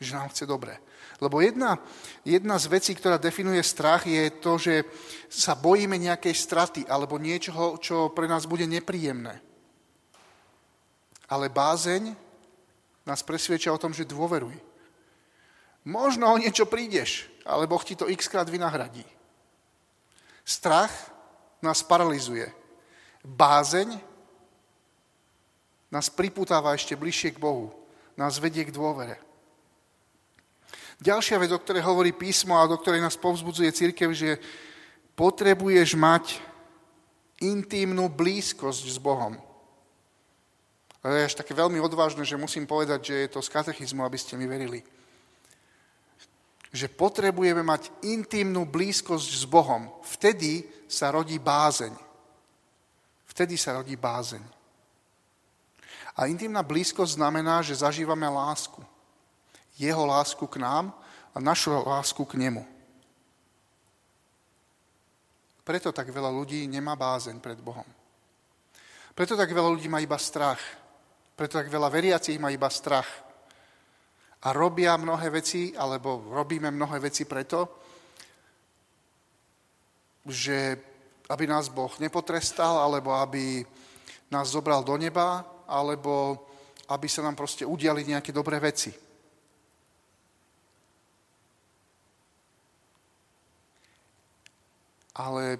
že 0.00 0.14
nám 0.14 0.30
chce 0.30 0.46
dobre. 0.46 0.78
Lebo 1.18 1.42
jedna, 1.42 1.82
jedna 2.22 2.58
z 2.58 2.66
vecí, 2.70 2.94
ktorá 2.94 3.18
definuje 3.18 3.58
strach, 3.62 4.06
je 4.06 4.30
to, 4.38 4.54
že 4.54 4.86
sa 5.26 5.58
bojíme 5.58 5.98
nejakej 5.98 6.34
straty 6.34 6.82
alebo 6.86 7.18
niečoho, 7.18 7.82
čo 7.82 8.14
pre 8.14 8.30
nás 8.30 8.46
bude 8.46 8.66
nepríjemné. 8.70 9.42
Ale 11.28 11.50
bázeň 11.50 12.14
nás 13.02 13.20
presvieča 13.26 13.74
o 13.74 13.80
tom, 13.82 13.90
že 13.90 14.08
dôveruj. 14.08 14.54
Možno 15.88 16.30
o 16.30 16.40
niečo 16.40 16.68
prídeš, 16.68 17.26
ale 17.42 17.66
Boh 17.66 17.80
ti 17.82 17.98
to 17.98 18.06
x 18.06 18.28
krát 18.30 18.46
vynahradí. 18.46 19.04
Strach 20.46 20.92
nás 21.58 21.82
paralizuje. 21.82 22.48
Bázeň 23.26 23.98
nás 25.90 26.08
priputáva 26.12 26.76
ešte 26.76 26.94
bližšie 26.96 27.36
k 27.36 27.42
Bohu. 27.42 27.72
Nás 28.14 28.38
vedie 28.38 28.64
k 28.64 28.72
dôvere. 28.72 29.27
Ďalšia 30.98 31.38
vec, 31.38 31.54
o 31.54 31.62
ktorej 31.62 31.86
hovorí 31.86 32.10
písmo 32.10 32.58
a 32.58 32.66
do 32.66 32.74
ktorej 32.74 32.98
nás 32.98 33.14
povzbudzuje 33.14 33.70
církev, 33.70 34.10
že 34.10 34.42
potrebuješ 35.14 35.94
mať 35.94 36.42
intímnu 37.38 38.10
blízkosť 38.10 38.82
s 38.90 38.98
Bohom. 38.98 39.38
A 40.98 41.14
je 41.14 41.30
až 41.30 41.38
také 41.38 41.54
veľmi 41.54 41.78
odvážne, 41.78 42.26
že 42.26 42.34
musím 42.34 42.66
povedať, 42.66 43.14
že 43.14 43.14
je 43.14 43.28
to 43.30 43.38
z 43.38 43.52
katechizmu, 43.54 44.02
aby 44.02 44.18
ste 44.18 44.34
mi 44.34 44.50
verili. 44.50 44.82
Že 46.74 46.90
potrebujeme 46.98 47.62
mať 47.62 47.94
intímnu 48.02 48.66
blízkosť 48.66 49.28
s 49.38 49.44
Bohom. 49.46 49.86
Vtedy 50.02 50.66
sa 50.90 51.14
rodí 51.14 51.38
bázeň. 51.38 51.94
Vtedy 53.30 53.54
sa 53.54 53.78
rodí 53.78 53.94
bázeň. 53.94 54.42
A 56.18 56.26
intimná 56.26 56.66
blízkosť 56.66 57.22
znamená, 57.22 57.62
že 57.62 57.78
zažívame 57.78 58.26
lásku 58.26 58.82
jeho 59.78 60.02
lásku 60.06 60.42
k 60.46 60.58
nám 60.58 60.90
a 61.34 61.38
našu 61.38 61.70
lásku 61.70 62.24
k 62.26 62.34
nemu. 62.34 62.66
Preto 65.62 65.92
tak 65.94 66.10
veľa 66.10 66.32
ľudí 66.32 66.66
nemá 66.66 66.96
bázeň 66.98 67.38
pred 67.38 67.60
Bohom. 67.60 67.86
Preto 69.14 69.36
tak 69.36 69.52
veľa 69.52 69.68
ľudí 69.70 69.86
má 69.86 70.02
iba 70.02 70.18
strach. 70.18 70.58
Preto 71.36 71.60
tak 71.60 71.70
veľa 71.70 71.92
veriacich 71.92 72.40
má 72.40 72.50
iba 72.50 72.66
strach. 72.72 73.06
A 74.42 74.54
robia 74.54 74.96
mnohé 74.96 75.30
veci, 75.30 75.74
alebo 75.76 76.30
robíme 76.30 76.70
mnohé 76.70 76.98
veci 77.02 77.26
preto, 77.26 77.68
že 80.24 80.78
aby 81.28 81.44
nás 81.44 81.68
Boh 81.68 81.92
nepotrestal, 82.00 82.80
alebo 82.80 83.12
aby 83.12 83.60
nás 84.30 84.48
zobral 84.48 84.80
do 84.80 84.96
neba, 84.96 85.44
alebo 85.68 86.46
aby 86.88 87.06
sa 87.10 87.20
nám 87.20 87.36
proste 87.36 87.68
udiali 87.68 88.08
nejaké 88.08 88.32
dobré 88.32 88.56
veci. 88.56 89.07
Ale 95.18 95.58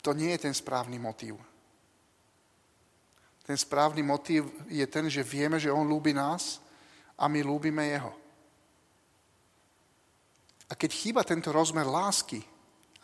to 0.00 0.16
nie 0.16 0.32
je 0.34 0.48
ten 0.48 0.54
správny 0.56 0.96
motív. 0.96 1.36
Ten 3.46 3.54
správny 3.54 4.02
motív 4.02 4.50
je 4.66 4.82
ten, 4.90 5.06
že 5.06 5.22
vieme, 5.22 5.60
že 5.60 5.70
On 5.70 5.86
ľúbi 5.86 6.10
nás 6.10 6.58
a 7.14 7.30
my 7.30 7.44
ľúbime 7.46 7.84
Jeho. 7.86 8.10
A 10.66 10.74
keď 10.74 10.90
chýba 10.90 11.22
tento 11.22 11.54
rozmer 11.54 11.86
lásky 11.86 12.42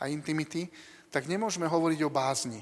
a 0.03 0.11
intimity, 0.11 0.67
tak 1.15 1.31
nemôžeme 1.31 1.71
hovoriť 1.71 2.01
o 2.03 2.11
bázni. 2.11 2.59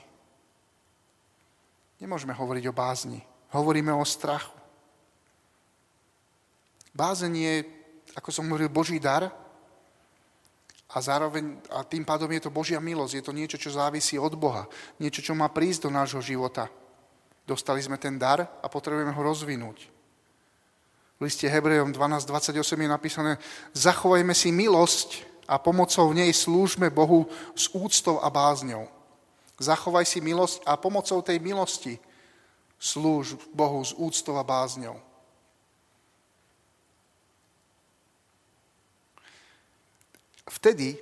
Nemôžeme 1.96 2.36
hovoriť 2.36 2.68
o 2.68 2.76
bázni. 2.76 3.20
Hovoríme 3.48 3.96
o 3.96 4.04
strachu. 4.04 4.60
Bázeň 6.92 7.32
je, 7.32 7.54
ako 8.12 8.28
som 8.28 8.44
hovoril, 8.44 8.68
Boží 8.68 9.00
dar 9.00 9.32
a 10.90 10.98
zároveň, 10.98 11.62
a 11.70 11.86
tým 11.86 12.02
pádom 12.02 12.26
je 12.34 12.42
to 12.42 12.50
Božia 12.50 12.82
milosť. 12.82 13.14
Je 13.14 13.24
to 13.24 13.36
niečo, 13.36 13.56
čo 13.58 13.70
závisí 13.70 14.18
od 14.18 14.34
Boha. 14.34 14.66
Niečo, 14.98 15.22
čo 15.22 15.38
má 15.38 15.46
prísť 15.46 15.86
do 15.86 15.90
nášho 15.94 16.18
života. 16.18 16.66
Dostali 17.46 17.78
sme 17.78 17.94
ten 17.94 18.18
dar 18.18 18.42
a 18.42 18.66
potrebujeme 18.66 19.14
ho 19.14 19.22
rozvinúť. 19.22 19.86
V 21.18 21.28
liste 21.28 21.46
Hebrejom 21.46 21.94
12.28 21.94 22.58
je 22.58 22.90
napísané 22.90 23.32
Zachovajme 23.70 24.34
si 24.34 24.50
milosť 24.50 25.26
a 25.46 25.58
pomocou 25.62 26.10
nej 26.10 26.30
slúžme 26.34 26.90
Bohu 26.90 27.26
s 27.54 27.70
úctou 27.70 28.18
a 28.18 28.30
bázňou. 28.30 28.86
Zachovaj 29.60 30.08
si 30.08 30.24
milosť 30.24 30.64
a 30.64 30.80
pomocou 30.80 31.20
tej 31.20 31.36
milosti 31.38 32.00
slúž 32.80 33.36
Bohu 33.52 33.84
s 33.84 33.92
úctou 33.92 34.40
a 34.40 34.46
bázňou. 34.46 34.96
Vtedy, 40.50 40.98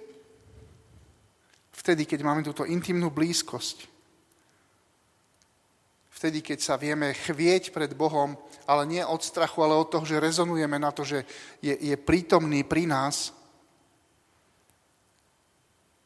vtedy, 1.73 2.05
keď 2.05 2.21
máme 2.21 2.45
túto 2.45 2.69
intimnú 2.69 3.09
blízkosť, 3.09 3.89
vtedy, 6.13 6.45
keď 6.45 6.59
sa 6.61 6.75
vieme 6.77 7.17
chvieť 7.17 7.73
pred 7.73 7.97
Bohom, 7.97 8.37
ale 8.69 8.85
nie 8.85 9.01
od 9.01 9.25
strachu, 9.25 9.65
ale 9.65 9.73
od 9.73 9.89
toho, 9.89 10.05
že 10.05 10.21
rezonujeme 10.21 10.77
na 10.77 10.93
to, 10.93 11.01
že 11.01 11.25
je, 11.65 11.73
je 11.73 11.97
prítomný 11.97 12.61
pri 12.61 12.85
nás, 12.85 13.33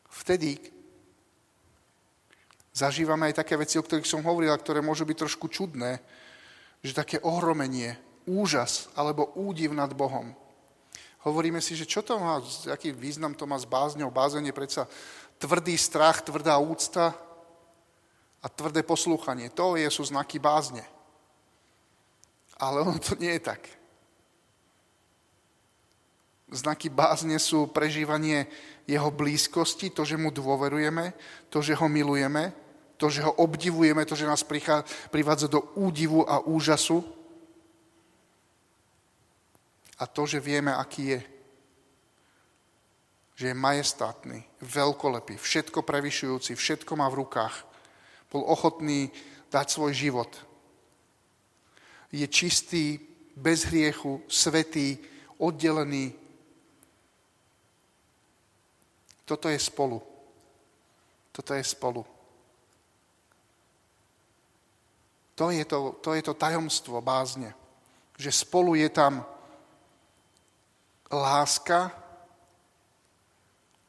vtedy 0.07 0.62
zažívame 2.70 3.33
aj 3.33 3.42
také 3.42 3.59
veci, 3.59 3.74
o 3.74 3.83
ktorých 3.83 4.07
som 4.07 4.22
hovoril, 4.22 4.55
ktoré 4.55 4.78
môžu 4.78 5.02
byť 5.02 5.16
trošku 5.18 5.50
čudné, 5.50 5.98
že 6.78 6.94
také 6.94 7.18
ohromenie, 7.18 7.98
úžas 8.22 8.87
alebo 8.94 9.35
údiv 9.35 9.74
nad 9.74 9.90
Bohom. 9.98 10.31
Hovoríme 11.22 11.62
si, 11.62 11.78
že 11.78 11.87
čo 11.87 12.02
to 12.02 12.18
má, 12.18 12.42
aký 12.66 12.90
význam 12.90 13.35
to 13.35 13.46
má 13.46 13.54
s 13.54 13.66
bázňou. 13.66 14.11
Bázeň 14.11 14.50
je 14.50 14.54
predsa 14.54 14.82
tvrdý 15.38 15.78
strach, 15.78 16.22
tvrdá 16.22 16.58
úcta, 16.58 17.14
a 18.42 18.46
tvrdé 18.50 18.82
poslúchanie. 18.82 19.54
To 19.54 19.78
je, 19.78 19.87
sú 19.87 20.02
znaky 20.02 20.42
bázne. 20.42 20.82
Ale 22.58 22.82
ono 22.82 22.98
to 22.98 23.14
nie 23.14 23.38
je 23.38 23.42
tak. 23.42 23.62
Znaky 26.52 26.92
bázne 26.92 27.38
sú 27.38 27.70
prežívanie 27.70 28.50
jeho 28.85 29.08
blízkosti, 29.08 29.88
to, 29.94 30.04
že 30.04 30.20
mu 30.20 30.28
dôverujeme, 30.28 31.14
to, 31.48 31.62
že 31.62 31.78
ho 31.78 31.87
milujeme, 31.88 32.52
to, 32.98 33.08
že 33.08 33.24
ho 33.24 33.32
obdivujeme, 33.40 34.04
to, 34.04 34.18
že 34.18 34.28
nás 34.28 34.44
privádza 35.08 35.48
do 35.48 35.64
údivu 35.78 36.26
a 36.28 36.44
úžasu 36.44 37.00
a 40.03 40.11
to, 40.11 40.27
že 40.27 40.43
vieme, 40.43 40.75
aký 40.75 41.15
je. 41.15 41.21
Že 43.38 43.45
je 43.55 43.62
majestátny, 43.62 44.38
veľkolepý, 44.59 45.38
všetko 45.38 45.87
prevyšujúci, 45.87 46.59
všetko 46.59 46.99
má 46.99 47.07
v 47.07 47.23
rukách 47.23 47.73
bol 48.33 48.49
ochotný 48.49 49.12
dať 49.53 49.67
svoj 49.69 49.93
život. 49.93 50.33
Je 52.09 52.25
čistý, 52.25 52.97
bez 53.37 53.69
hriechu, 53.69 54.25
svetý, 54.25 54.97
oddelený. 55.37 56.17
Toto 59.29 59.53
je 59.53 59.61
spolu. 59.61 60.01
Toto 61.33 61.53
je 61.53 61.65
spolu. 61.65 62.05
To 65.37 65.49
je 65.53 65.65
to, 65.65 65.97
to 66.01 66.11
je 66.17 66.23
to 66.25 66.35
tajomstvo 66.35 67.01
bázne. 67.01 67.53
Že 68.17 68.33
spolu 68.33 68.77
je 68.77 68.88
tam 68.88 69.25
láska, 71.12 71.92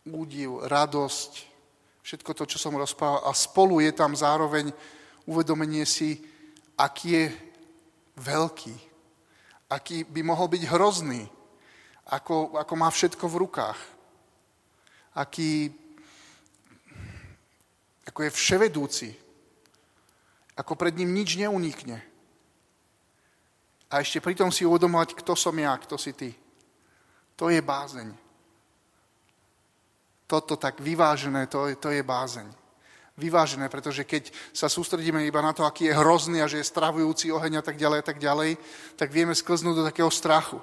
údiv, 0.03 0.67
radosť, 0.67 1.31
všetko 2.03 2.31
to, 2.35 2.43
čo 2.45 2.57
som 2.59 2.75
rozprával. 2.75 3.23
A 3.23 3.31
spolu 3.31 3.79
je 3.79 3.95
tam 3.95 4.11
zároveň 4.11 4.69
uvedomenie 5.23 5.87
si, 5.87 6.19
aký 6.75 7.07
je 7.15 7.25
veľký, 8.19 8.75
aký 9.71 10.03
by 10.03 10.21
mohol 10.21 10.51
byť 10.51 10.63
hrozný, 10.67 11.23
ako, 12.11 12.59
ako 12.59 12.73
má 12.75 12.91
všetko 12.91 13.25
v 13.31 13.39
rukách, 13.47 13.79
aký 15.15 15.71
ako 18.03 18.19
je 18.27 18.35
vševedúci, 18.35 19.09
ako 20.59 20.75
pred 20.75 20.93
ním 20.93 21.15
nič 21.15 21.39
neunikne. 21.39 22.03
A 23.87 24.03
ešte 24.03 24.19
pritom 24.19 24.51
si 24.51 24.67
uvedomovať, 24.67 25.15
kto 25.17 25.33
som 25.39 25.55
ja, 25.55 25.71
kto 25.79 25.95
si 25.95 26.11
ty. 26.11 26.29
To 27.35 27.49
je 27.49 27.61
bázeň 27.61 28.23
toto 30.33 30.57
tak 30.57 30.81
vyvážené, 30.81 31.45
to, 31.45 31.69
to 31.77 31.93
je 31.93 32.01
bázeň. 32.01 32.49
Vyvážené, 33.13 33.69
pretože 33.69 34.01
keď 34.01 34.33
sa 34.49 34.65
sústredíme 34.65 35.21
iba 35.21 35.37
na 35.45 35.53
to, 35.53 35.61
aký 35.61 35.93
je 35.93 35.93
hrozný 35.93 36.41
a 36.41 36.49
že 36.49 36.57
je 36.57 36.71
stravujúci 36.73 37.29
oheň 37.29 37.61
a 37.61 37.63
tak 37.63 37.77
ďalej 37.77 37.97
a 38.01 38.05
tak 38.09 38.17
ďalej, 38.17 38.57
tak 38.97 39.13
vieme 39.13 39.37
sklznúť 39.37 39.75
do 39.77 39.85
takého 39.85 40.09
strachu. 40.09 40.57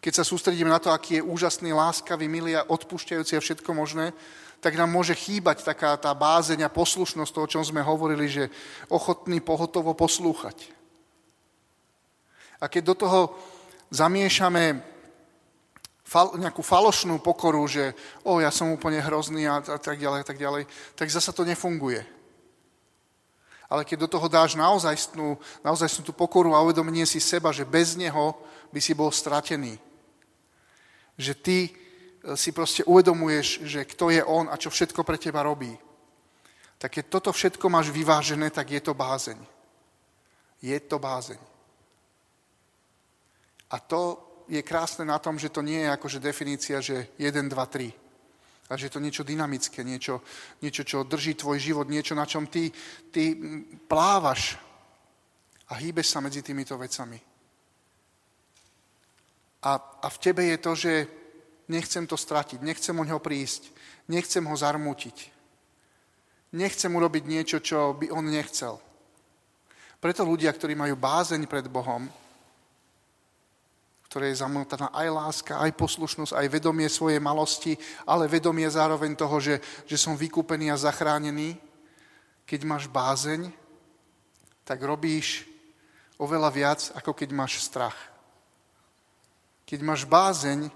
Keď 0.00 0.12
sa 0.16 0.24
sústredíme 0.24 0.72
na 0.72 0.80
to, 0.80 0.88
aký 0.88 1.20
je 1.20 1.26
úžasný, 1.28 1.76
láskavý, 1.76 2.24
milý 2.24 2.56
a 2.56 2.64
odpúšťajúci 2.64 3.36
a 3.36 3.44
všetko 3.44 3.76
možné, 3.76 4.16
tak 4.64 4.72
nám 4.72 4.88
môže 4.88 5.12
chýbať 5.12 5.60
taká 5.60 5.92
tá 6.00 6.16
bázeň 6.16 6.64
a 6.64 6.72
poslušnosť 6.72 7.32
toho, 7.36 7.44
o 7.44 7.52
čom 7.52 7.60
sme 7.60 7.84
hovorili, 7.84 8.24
že 8.32 8.48
ochotný 8.88 9.44
pohotovo 9.44 9.92
poslúchať. 9.92 10.72
A 12.56 12.72
keď 12.72 12.82
do 12.88 12.94
toho 12.96 13.20
zamiešame 13.92 14.95
fal, 16.06 16.38
nejakú 16.38 16.62
falošnú 16.62 17.18
pokoru, 17.18 17.66
že 17.66 17.90
o, 18.22 18.38
ja 18.38 18.54
som 18.54 18.70
úplne 18.70 19.02
hrozný 19.02 19.50
a, 19.50 19.58
a 19.58 19.78
tak 19.82 19.98
ďalej, 19.98 20.22
a 20.22 20.26
tak 20.26 20.38
ďalej, 20.38 20.62
tak 20.94 21.10
zasa 21.10 21.34
to 21.34 21.42
nefunguje. 21.42 22.06
Ale 23.66 23.82
keď 23.82 24.06
do 24.06 24.08
toho 24.14 24.30
dáš 24.30 24.54
naozajstnú, 24.54 25.34
naozajstnú 25.66 26.06
tú 26.06 26.14
pokoru 26.14 26.54
a 26.54 26.62
uvedomenie 26.62 27.02
si 27.02 27.18
seba, 27.18 27.50
že 27.50 27.66
bez 27.66 27.98
neho 27.98 28.38
by 28.70 28.78
si 28.78 28.94
bol 28.94 29.10
stratený. 29.10 29.74
Že 31.18 31.32
ty 31.42 31.58
e, 31.66 31.70
si 32.38 32.54
proste 32.54 32.86
uvedomuješ, 32.86 33.66
že 33.66 33.82
kto 33.82 34.14
je 34.14 34.22
on 34.22 34.46
a 34.46 34.54
čo 34.54 34.70
všetko 34.70 35.02
pre 35.02 35.18
teba 35.18 35.42
robí. 35.42 35.74
Tak 36.78 36.94
keď 36.94 37.04
toto 37.10 37.30
všetko 37.34 37.66
máš 37.66 37.90
vyvážené, 37.90 38.54
tak 38.54 38.70
je 38.70 38.78
to 38.78 38.94
bázeň. 38.94 39.38
Je 40.62 40.78
to 40.86 41.02
bázeň. 41.02 41.40
A 43.74 43.82
to 43.82 44.25
je 44.48 44.62
krásne 44.62 45.04
na 45.04 45.18
tom, 45.18 45.38
že 45.38 45.50
to 45.50 45.62
nie 45.62 45.82
je 45.82 45.90
akože 45.90 46.18
definícia, 46.22 46.78
že 46.80 47.10
1, 47.18 47.50
2, 47.50 47.54
3. 47.54 48.70
A 48.70 48.74
že 48.74 48.90
je 48.90 48.94
to 48.98 49.04
niečo 49.04 49.22
dynamické, 49.22 49.86
niečo, 49.86 50.22
niečo, 50.58 50.82
čo 50.82 51.06
drží 51.06 51.38
tvoj 51.38 51.58
život, 51.58 51.86
niečo, 51.86 52.18
na 52.18 52.26
čom 52.26 52.50
ty, 52.50 52.70
ty 53.14 53.38
plávaš 53.86 54.58
a 55.70 55.78
hýbeš 55.78 56.10
sa 56.10 56.18
medzi 56.18 56.42
týmito 56.42 56.74
vecami. 56.74 57.18
A, 59.66 59.72
a 59.78 60.06
v 60.10 60.18
tebe 60.18 60.42
je 60.50 60.58
to, 60.58 60.72
že 60.74 60.92
nechcem 61.70 62.06
to 62.06 62.18
stratiť, 62.18 62.62
nechcem 62.62 62.94
o 62.94 63.06
ňo 63.06 63.18
prísť, 63.18 63.70
nechcem 64.10 64.42
ho 64.46 64.54
zarmútiť. 64.54 65.34
Nechcem 66.54 66.90
urobiť 66.94 67.24
niečo, 67.26 67.58
čo 67.58 67.94
by 67.98 68.10
on 68.14 68.30
nechcel. 68.30 68.78
Preto 69.98 70.22
ľudia, 70.22 70.54
ktorí 70.54 70.78
majú 70.78 70.94
bázeň 70.94 71.50
pred 71.50 71.66
Bohom, 71.66 72.06
ktoré 74.16 74.32
je 74.32 74.40
zamotaná 74.40 74.88
aj 74.96 75.08
láska, 75.12 75.60
aj 75.60 75.76
poslušnosť, 75.76 76.40
aj 76.40 76.48
vedomie 76.48 76.88
svojej 76.88 77.20
malosti, 77.20 77.76
ale 78.08 78.32
vedomie 78.32 78.64
zároveň 78.64 79.12
toho, 79.12 79.36
že, 79.36 79.60
že 79.84 80.00
som 80.00 80.16
vykúpený 80.16 80.72
a 80.72 80.80
zachránený. 80.80 81.52
Keď 82.48 82.64
máš 82.64 82.88
bázeň, 82.88 83.52
tak 84.64 84.80
robíš 84.80 85.44
oveľa 86.16 86.48
viac, 86.48 86.80
ako 86.96 87.12
keď 87.12 87.28
máš 87.36 87.60
strach. 87.60 87.92
Keď 89.68 89.84
máš 89.84 90.08
bázeň, 90.08 90.72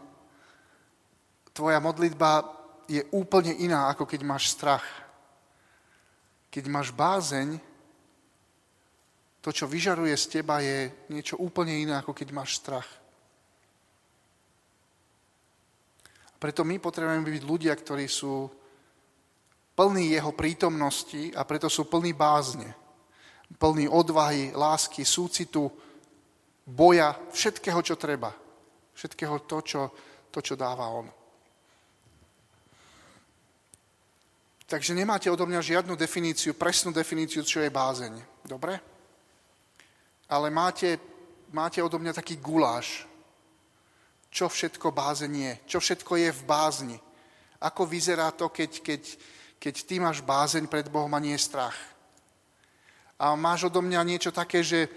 tvoja 1.56 1.80
modlitba 1.80 2.44
je 2.92 3.08
úplne 3.08 3.56
iná, 3.56 3.88
ako 3.88 4.04
keď 4.04 4.20
máš 4.20 4.52
strach. 4.52 4.84
Keď 6.52 6.68
máš 6.68 6.92
bázeň, 6.92 7.56
to, 9.40 9.48
čo 9.48 9.64
vyžaruje 9.64 10.12
z 10.12 10.28
teba, 10.28 10.60
je 10.60 10.92
niečo 11.08 11.40
úplne 11.40 11.72
iné, 11.72 11.96
ako 11.96 12.12
keď 12.12 12.36
máš 12.36 12.60
strach. 12.60 13.00
A 16.29 16.29
preto 16.40 16.64
my 16.64 16.80
potrebujeme 16.80 17.20
byť 17.20 17.44
ľudia, 17.44 17.76
ktorí 17.76 18.08
sú 18.08 18.48
plní 19.76 20.16
jeho 20.16 20.32
prítomnosti 20.32 21.36
a 21.36 21.44
preto 21.44 21.68
sú 21.68 21.84
plní 21.84 22.16
bázne. 22.16 22.72
Plní 23.60 23.84
odvahy, 23.92 24.56
lásky, 24.56 25.04
súcitu, 25.04 25.68
boja, 26.64 27.12
všetkého, 27.28 27.84
čo 27.84 28.00
treba. 28.00 28.32
Všetkého 28.96 29.44
to, 29.44 29.58
čo, 29.60 29.82
to, 30.32 30.40
čo 30.40 30.56
dáva 30.56 30.88
on. 30.88 31.12
Takže 34.70 34.94
nemáte 34.94 35.26
odo 35.26 35.44
mňa 35.50 35.60
žiadnu 35.60 35.98
definíciu, 35.98 36.54
presnú 36.54 36.94
definíciu, 36.94 37.42
čo 37.42 37.58
je 37.58 37.74
bázeň. 37.74 38.16
Dobre? 38.46 38.78
Ale 40.30 40.46
máte, 40.46 40.94
máte 41.50 41.82
odo 41.82 41.98
mňa 41.98 42.14
taký 42.14 42.38
guláš, 42.38 43.09
čo 44.30 44.46
všetko 44.46 44.94
bázeň 44.94 45.32
je, 45.34 45.52
čo 45.66 45.78
všetko 45.82 46.12
je 46.16 46.30
v 46.30 46.42
bázni. 46.46 46.98
Ako 47.60 47.84
vyzerá 47.84 48.30
to, 48.30 48.48
keď, 48.48 48.80
keď, 48.80 49.02
keď 49.58 49.74
ty 49.84 49.98
máš 50.00 50.22
bázeň 50.22 50.70
pred 50.70 50.86
Bohom 50.88 51.10
a 51.12 51.20
nie 51.20 51.36
strach. 51.36 51.76
A 53.20 53.36
máš 53.36 53.68
odo 53.68 53.84
mňa 53.84 54.00
niečo 54.06 54.32
také, 54.32 54.64
že 54.64 54.88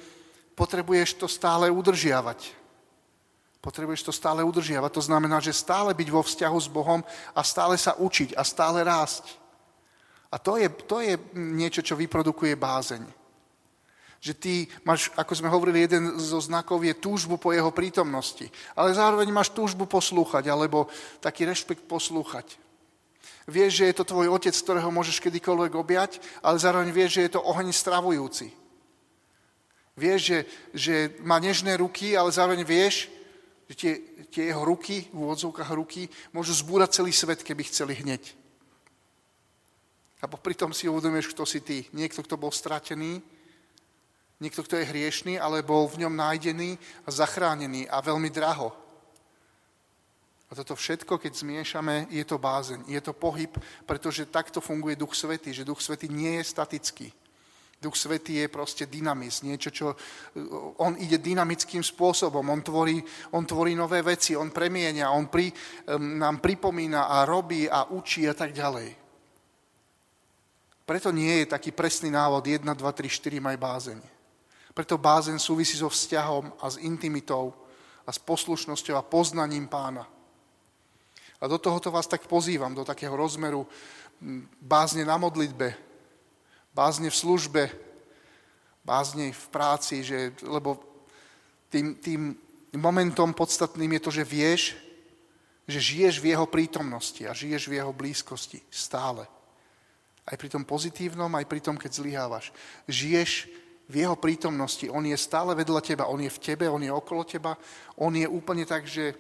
potrebuješ 0.56 1.20
to 1.20 1.28
stále 1.28 1.68
udržiavať. 1.68 2.56
Potrebuješ 3.60 4.08
to 4.08 4.14
stále 4.16 4.46
udržiavať. 4.46 4.92
To 4.96 5.04
znamená, 5.04 5.44
že 5.44 5.52
stále 5.52 5.92
byť 5.92 6.08
vo 6.08 6.24
vzťahu 6.24 6.58
s 6.62 6.70
Bohom 6.72 7.04
a 7.36 7.42
stále 7.44 7.76
sa 7.76 7.98
učiť 8.00 8.38
a 8.38 8.44
stále 8.48 8.86
rásť. 8.86 9.40
A 10.32 10.40
to 10.40 10.56
je, 10.56 10.70
to 10.70 10.98
je 11.04 11.20
niečo, 11.36 11.82
čo 11.82 12.00
vyprodukuje 12.00 12.56
bázeň. 12.56 13.23
Že 14.24 14.34
ty 14.40 14.54
máš, 14.88 15.12
ako 15.20 15.36
sme 15.36 15.52
hovorili, 15.52 15.84
jeden 15.84 16.16
zo 16.16 16.40
znakov 16.40 16.80
je 16.80 16.96
túžbu 16.96 17.36
po 17.36 17.52
jeho 17.52 17.76
prítomnosti. 17.76 18.48
Ale 18.72 18.96
zároveň 18.96 19.28
máš 19.36 19.52
túžbu 19.52 19.84
poslúchať, 19.84 20.48
alebo 20.48 20.88
taký 21.20 21.44
rešpekt 21.44 21.84
poslúchať. 21.84 22.56
Vieš, 23.52 23.84
že 23.84 23.88
je 23.92 23.96
to 24.00 24.08
tvoj 24.08 24.32
otec, 24.32 24.56
ktorého 24.56 24.88
môžeš 24.88 25.20
kedykoľvek 25.20 25.76
objať, 25.76 26.24
ale 26.40 26.56
zároveň 26.56 26.96
vieš, 26.96 27.20
že 27.20 27.24
je 27.28 27.32
to 27.36 27.44
oheň 27.44 27.76
stravujúci. 27.76 28.48
Vieš, 30.00 30.20
že, 30.24 30.40
že 30.72 30.96
má 31.20 31.44
nežné 31.44 31.76
ruky, 31.76 32.16
ale 32.16 32.32
zároveň 32.32 32.64
vieš, 32.64 33.12
že 33.68 33.76
tie, 33.76 33.94
tie 34.32 34.44
jeho 34.56 34.64
ruky, 34.64 35.12
v 35.12 35.20
úvodzovkách 35.20 35.70
ruky, 35.76 36.08
môžu 36.32 36.56
zbúrať 36.56 37.04
celý 37.04 37.12
svet, 37.12 37.44
keby 37.44 37.68
chceli 37.68 38.00
hneď. 38.00 38.24
A 40.24 40.32
pritom 40.32 40.72
si 40.72 40.88
uvedomuješ, 40.88 41.36
kto 41.36 41.44
si 41.44 41.60
ty. 41.60 41.84
Niekto, 41.92 42.24
kto 42.24 42.40
bol 42.40 42.56
stratený, 42.56 43.20
niekto, 44.44 44.60
kto 44.68 44.76
je 44.76 44.90
hriešný, 44.92 45.40
ale 45.40 45.64
bol 45.64 45.88
v 45.88 46.04
ňom 46.04 46.12
nájdený 46.12 46.76
a 47.08 47.10
zachránený 47.16 47.88
a 47.88 48.04
veľmi 48.04 48.28
draho. 48.28 48.76
A 50.52 50.60
toto 50.60 50.78
všetko, 50.78 51.18
keď 51.18 51.34
zmiešame, 51.34 52.12
je 52.14 52.22
to 52.28 52.38
bázeň, 52.38 52.86
je 52.86 53.02
to 53.02 53.16
pohyb, 53.16 53.50
pretože 53.90 54.30
takto 54.30 54.62
funguje 54.62 54.94
Duch 54.94 55.18
Svetý, 55.18 55.50
že 55.50 55.66
Duch 55.66 55.82
Svetý 55.82 56.12
nie 56.12 56.38
je 56.38 56.46
statický. 56.46 57.10
Duch 57.82 57.98
Svetý 57.98 58.38
je 58.38 58.54
proste 58.54 58.86
dynamis, 58.86 59.42
niečo, 59.42 59.74
čo... 59.74 59.86
On 60.78 60.94
ide 60.94 61.18
dynamickým 61.18 61.82
spôsobom, 61.82 62.46
on 62.46 62.62
tvorí, 62.62 63.02
on 63.34 63.50
tvorí 63.50 63.74
nové 63.74 64.06
veci, 64.06 64.38
on 64.38 64.54
premienia, 64.54 65.10
on 65.10 65.26
pri, 65.26 65.50
nám 65.98 66.38
pripomína 66.38 67.10
a 67.10 67.26
robí 67.26 67.66
a 67.66 67.90
učí 67.90 68.30
a 68.30 68.38
tak 68.38 68.54
ďalej. 68.54 68.94
Preto 70.86 71.10
nie 71.10 71.44
je 71.44 71.50
taký 71.50 71.74
presný 71.74 72.14
návod 72.14 72.46
1, 72.46 72.62
2, 72.62 72.78
3, 72.78 73.10
4 73.10 73.42
maj 73.42 73.58
bázeň. 73.58 74.13
Preto 74.74 74.98
bázeň 74.98 75.38
súvisí 75.38 75.78
so 75.78 75.90
vzťahom 75.90 76.58
a 76.58 76.66
s 76.66 76.82
intimitou 76.82 77.54
a 78.04 78.12
s 78.12 78.20
poslušnosťou 78.20 78.98
a 78.98 79.06
poznaním 79.06 79.70
pána. 79.70 80.10
A 81.38 81.48
do 81.48 81.62
tohoto 81.62 81.92
vás 81.94 82.10
tak 82.10 82.26
pozývam, 82.26 82.74
do 82.74 82.82
takého 82.88 83.14
rozmeru 83.14 83.68
bázne 84.58 85.06
na 85.06 85.20
modlitbe, 85.20 85.76
bázne 86.74 87.12
v 87.12 87.20
službe, 87.20 87.64
bázne 88.82 89.36
v 89.36 89.46
práci, 89.52 90.04
že, 90.04 90.34
lebo 90.42 90.80
tým, 91.70 91.96
tým 92.00 92.22
momentom 92.74 93.36
podstatným 93.36 94.00
je 94.00 94.02
to, 94.02 94.12
že 94.12 94.24
vieš, 94.24 94.62
že 95.68 95.80
žiješ 95.80 96.20
v 96.20 96.36
jeho 96.36 96.48
prítomnosti 96.48 97.24
a 97.24 97.32
žiješ 97.32 97.72
v 97.72 97.80
jeho 97.80 97.94
blízkosti 97.96 98.60
stále. 98.68 99.24
Aj 100.24 100.36
pri 100.40 100.48
tom 100.48 100.64
pozitívnom, 100.64 101.32
aj 101.36 101.46
pri 101.48 101.60
tom, 101.60 101.76
keď 101.76 101.92
zlyhávaš. 101.92 102.56
Žiješ 102.88 103.48
v 103.90 103.96
jeho 104.08 104.16
prítomnosti. 104.16 104.88
On 104.88 105.04
je 105.04 105.18
stále 105.18 105.52
vedľa 105.56 105.82
teba, 105.84 106.10
on 106.10 106.24
je 106.24 106.32
v 106.32 106.40
tebe, 106.40 106.66
on 106.70 106.84
je 106.84 106.92
okolo 106.92 107.24
teba. 107.28 107.58
On 108.00 108.14
je 108.16 108.28
úplne 108.28 108.64
tak, 108.64 108.88
že 108.88 109.14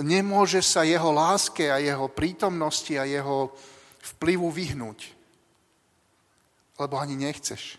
nemôže 0.00 0.60
sa 0.60 0.82
jeho 0.82 1.10
láske 1.14 1.70
a 1.70 1.80
jeho 1.80 2.10
prítomnosti 2.10 2.92
a 2.98 3.08
jeho 3.08 3.54
vplyvu 4.14 4.50
vyhnúť. 4.50 5.00
Lebo 6.76 6.98
ani 6.98 7.16
nechceš. 7.16 7.78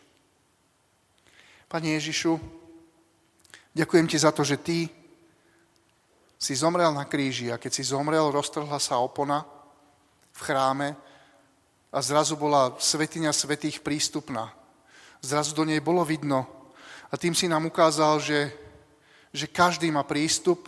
Pane 1.68 2.00
Ježišu, 2.00 2.40
ďakujem 3.76 4.08
ti 4.08 4.18
za 4.18 4.32
to, 4.32 4.48
že 4.48 4.58
ty 4.58 4.88
si 6.40 6.54
zomrel 6.56 6.94
na 6.94 7.04
kríži 7.06 7.52
a 7.52 7.60
keď 7.60 7.72
si 7.74 7.84
zomrel, 7.84 8.32
roztrhla 8.32 8.80
sa 8.80 9.02
opona 9.02 9.44
v 10.36 10.40
chráme 10.40 10.90
a 11.92 11.98
zrazu 12.04 12.36
bola 12.36 12.76
svetiňa 12.76 13.32
svetých 13.32 13.80
prístupná. 13.80 14.52
Zrazu 15.22 15.56
do 15.56 15.64
nej 15.64 15.80
bolo 15.80 16.06
vidno 16.06 16.48
a 17.12 17.18
tým 17.18 17.36
si 17.36 17.48
nám 17.48 17.66
ukázal, 17.66 18.20
že, 18.20 18.52
že 19.32 19.48
každý 19.48 19.92
má 19.92 20.04
prístup, 20.04 20.68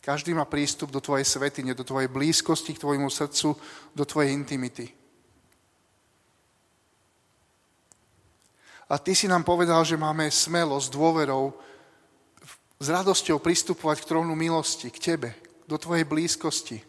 každý 0.00 0.34
má 0.34 0.48
prístup 0.48 0.90
do 0.90 1.00
tvojej 1.00 1.24
svetine, 1.24 1.76
do 1.76 1.84
tvojej 1.84 2.08
blízkosti, 2.08 2.74
k 2.74 2.82
tvojmu 2.82 3.10
srdcu, 3.10 3.56
do 3.94 4.04
tvojej 4.04 4.32
intimity. 4.32 4.88
A 8.88 8.96
ty 8.96 9.12
si 9.12 9.28
nám 9.28 9.44
povedal, 9.44 9.84
že 9.84 10.00
máme 10.00 10.32
smelosť, 10.32 10.88
dôverou, 10.88 11.52
s 12.80 12.86
radosťou 12.88 13.36
pristupovať 13.36 14.00
k 14.00 14.08
trónu 14.08 14.32
milosti, 14.32 14.88
k 14.88 14.98
tebe, 14.98 15.36
do 15.68 15.76
tvojej 15.76 16.08
blízkosti 16.08 16.80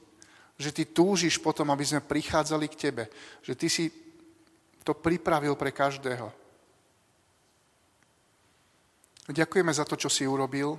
že 0.60 0.76
ty 0.76 0.84
túžiš 0.92 1.40
potom, 1.40 1.72
aby 1.72 1.88
sme 1.88 2.04
prichádzali 2.04 2.68
k 2.68 2.76
tebe. 2.76 3.04
Že 3.48 3.54
ty 3.56 3.68
si 3.72 3.84
to 4.84 4.94
pripravil 4.96 5.56
pre 5.56 5.72
každého. 5.72 6.32
Ďakujeme 9.30 9.70
za 9.70 9.86
to, 9.86 9.94
čo 9.94 10.10
si 10.10 10.26
urobil 10.26 10.74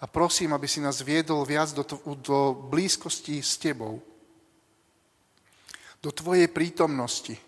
a 0.00 0.04
prosím, 0.04 0.52
aby 0.52 0.68
si 0.68 0.84
nás 0.84 1.00
viedol 1.00 1.46
viac 1.48 1.72
do, 1.72 1.86
do 2.20 2.52
blízkosti 2.68 3.40
s 3.40 3.56
tebou. 3.56 4.02
Do 6.04 6.12
tvojej 6.12 6.52
prítomnosti. 6.52 7.40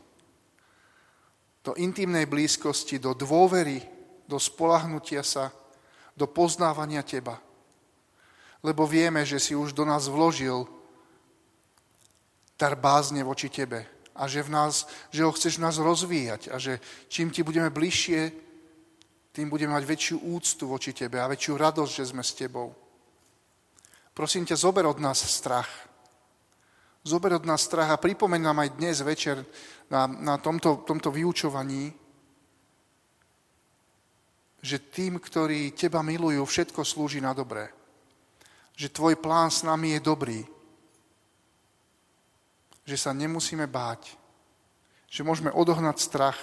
Do 1.61 1.77
intimnej 1.77 2.25
blízkosti, 2.25 2.97
do 2.97 3.13
dôvery, 3.13 3.85
do 4.25 4.41
spolahnutia 4.41 5.21
sa, 5.21 5.53
do 6.17 6.25
poznávania 6.25 7.05
teba. 7.05 7.37
Lebo 8.65 8.89
vieme, 8.89 9.29
že 9.29 9.37
si 9.37 9.53
už 9.53 9.77
do 9.77 9.85
nás 9.85 10.09
vložil 10.09 10.65
dar 12.57 12.73
bázne 12.73 13.21
voči 13.21 13.53
tebe 13.53 13.96
a 14.17 14.25
že, 14.27 14.43
v 14.43 14.51
nás, 14.51 14.89
že 15.13 15.23
ho 15.23 15.33
chceš 15.33 15.61
v 15.61 15.65
nás 15.69 15.77
rozvíjať 15.77 16.49
a 16.49 16.57
že 16.57 16.81
čím 17.13 17.29
ti 17.31 17.45
budeme 17.45 17.69
bližšie, 17.71 18.33
tým 19.37 19.53
budeme 19.53 19.77
mať 19.77 19.85
väčšiu 19.85 20.17
úctu 20.33 20.65
voči 20.65 20.97
tebe 20.97 21.21
a 21.21 21.29
väčšiu 21.29 21.61
radosť, 21.61 21.93
že 21.93 22.09
sme 22.09 22.25
s 22.25 22.33
tebou. 22.33 22.73
Prosím 24.17 24.49
ťa, 24.49 24.57
zober 24.57 24.89
od 24.89 24.97
nás 24.97 25.21
strach. 25.21 25.69
Zober 27.05 27.37
od 27.37 27.45
nás 27.45 27.61
strach 27.61 27.93
a 27.93 28.01
pripomeň 28.01 28.41
nám 28.41 28.65
aj 28.65 28.71
dnes 28.81 28.97
večer 29.05 29.45
na, 29.93 30.09
na 30.09 30.41
tomto, 30.41 30.83
tomto 30.89 31.13
vyučovaní, 31.13 31.93
že 34.65 34.83
tým, 34.83 35.21
ktorí 35.21 35.77
teba 35.77 36.01
milujú, 36.01 36.43
všetko 36.43 36.81
slúži 36.83 37.21
na 37.21 37.37
dobré. 37.37 37.71
Že 38.75 38.89
tvoj 38.89 39.15
plán 39.21 39.53
s 39.53 39.63
nami 39.63 39.95
je 39.95 40.01
dobrý 40.01 40.41
že 42.87 42.95
sa 42.95 43.11
nemusíme 43.11 43.67
báť, 43.67 44.15
že 45.11 45.27
môžeme 45.27 45.51
odohnať 45.51 45.99
strach, 45.99 46.39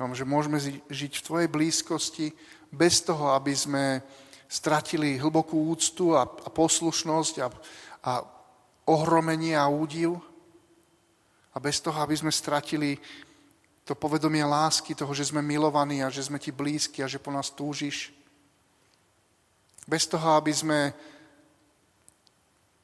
že 0.00 0.24
môžeme 0.24 0.56
žiť 0.88 1.12
v 1.20 1.26
Tvojej 1.28 1.48
blízkosti 1.52 2.32
bez 2.72 3.04
toho, 3.04 3.36
aby 3.36 3.52
sme 3.52 4.00
stratili 4.48 5.20
hlbokú 5.20 5.68
úctu 5.68 6.16
a, 6.16 6.24
poslušnosť 6.26 7.34
a, 7.44 7.46
a 8.08 8.12
ohromenie 8.88 9.52
a 9.52 9.68
údiv 9.68 10.16
a 11.52 11.60
bez 11.60 11.84
toho, 11.84 12.00
aby 12.00 12.16
sme 12.16 12.32
stratili 12.32 12.96
to 13.84 13.92
povedomie 13.92 14.40
lásky, 14.40 14.94
toho, 14.94 15.10
že 15.12 15.28
sme 15.28 15.44
milovaní 15.44 16.00
a 16.00 16.08
že 16.08 16.24
sme 16.24 16.38
Ti 16.38 16.54
blízki 16.54 17.02
a 17.02 17.10
že 17.10 17.18
po 17.18 17.34
nás 17.34 17.50
túžiš. 17.50 18.14
Bez 19.84 20.06
toho, 20.06 20.38
aby 20.38 20.54
sme 20.54 20.94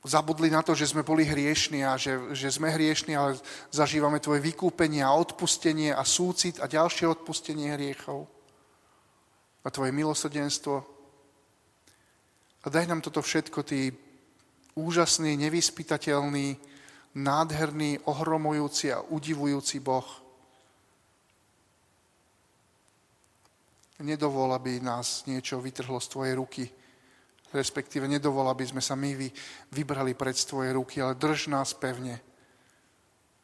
zabudli 0.07 0.49
na 0.49 0.63
to, 0.63 0.73
že 0.79 0.95
sme 0.95 1.03
boli 1.03 1.27
hriešni 1.27 1.83
a 1.83 1.99
že, 1.99 2.33
že 2.33 2.49
sme 2.55 2.71
hriešni, 2.71 3.19
ale 3.19 3.35
zažívame 3.75 4.23
Tvoje 4.23 4.39
vykúpenie 4.39 5.03
a 5.03 5.13
odpustenie 5.13 5.91
a 5.91 6.07
súcit 6.07 6.63
a 6.63 6.71
ďalšie 6.71 7.11
odpustenie 7.11 7.75
hriechov 7.75 8.31
a 9.67 9.69
Tvoje 9.69 9.91
milosrdenstvo. 9.91 10.75
A 12.63 12.67
daj 12.71 12.87
nám 12.87 13.03
toto 13.03 13.19
všetko, 13.19 13.67
Ty 13.67 13.91
úžasný, 14.79 15.35
nevyspytateľný, 15.37 16.55
nádherný, 17.19 18.07
ohromujúci 18.07 18.95
a 18.95 19.03
udivujúci 19.03 19.83
Boh. 19.83 20.07
Nedovol, 23.97 24.53
aby 24.53 24.79
nás 24.79 25.25
niečo 25.25 25.57
vytrhlo 25.59 25.97
z 25.99 26.09
Tvojej 26.13 26.35
ruky, 26.37 26.65
respektíve 27.55 28.09
nedovol, 28.11 28.51
aby 28.51 28.67
sme 28.67 28.83
sa 28.83 28.99
my 28.99 29.15
vybrali 29.71 30.15
pred 30.17 30.35
Tvoje 30.35 30.75
ruky, 30.75 30.99
ale 31.03 31.19
drž 31.19 31.51
nás 31.51 31.75
pevne. 31.77 32.19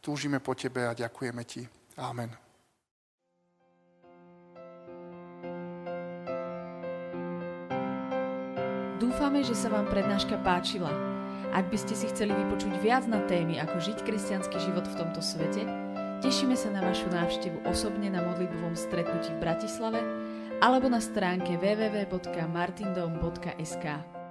Túžime 0.02 0.42
po 0.42 0.58
Tebe 0.58 0.90
a 0.90 0.96
ďakujeme 0.96 1.42
Ti. 1.46 1.62
Amen. 1.98 2.30
Dúfame, 9.02 9.42
že 9.42 9.54
sa 9.54 9.70
vám 9.70 9.86
prednáška 9.90 10.38
páčila. 10.42 10.90
Ak 11.52 11.68
by 11.68 11.76
ste 11.76 11.92
si 11.92 12.08
chceli 12.08 12.32
vypočuť 12.32 12.80
viac 12.80 13.04
na 13.04 13.20
témy, 13.28 13.60
ako 13.60 13.76
žiť 13.76 13.98
kresťanský 14.08 14.56
život 14.56 14.88
v 14.88 14.98
tomto 14.98 15.20
svete, 15.20 15.68
tešíme 16.24 16.56
sa 16.56 16.72
na 16.72 16.80
vašu 16.80 17.12
návštevu 17.12 17.68
osobne 17.68 18.08
na 18.08 18.24
modlitbovom 18.24 18.72
stretnutí 18.72 19.28
v 19.36 19.42
Bratislave 19.42 20.00
alebo 20.62 20.86
na 20.86 21.02
stránke 21.02 21.58
www.martindom.sk. 21.58 24.21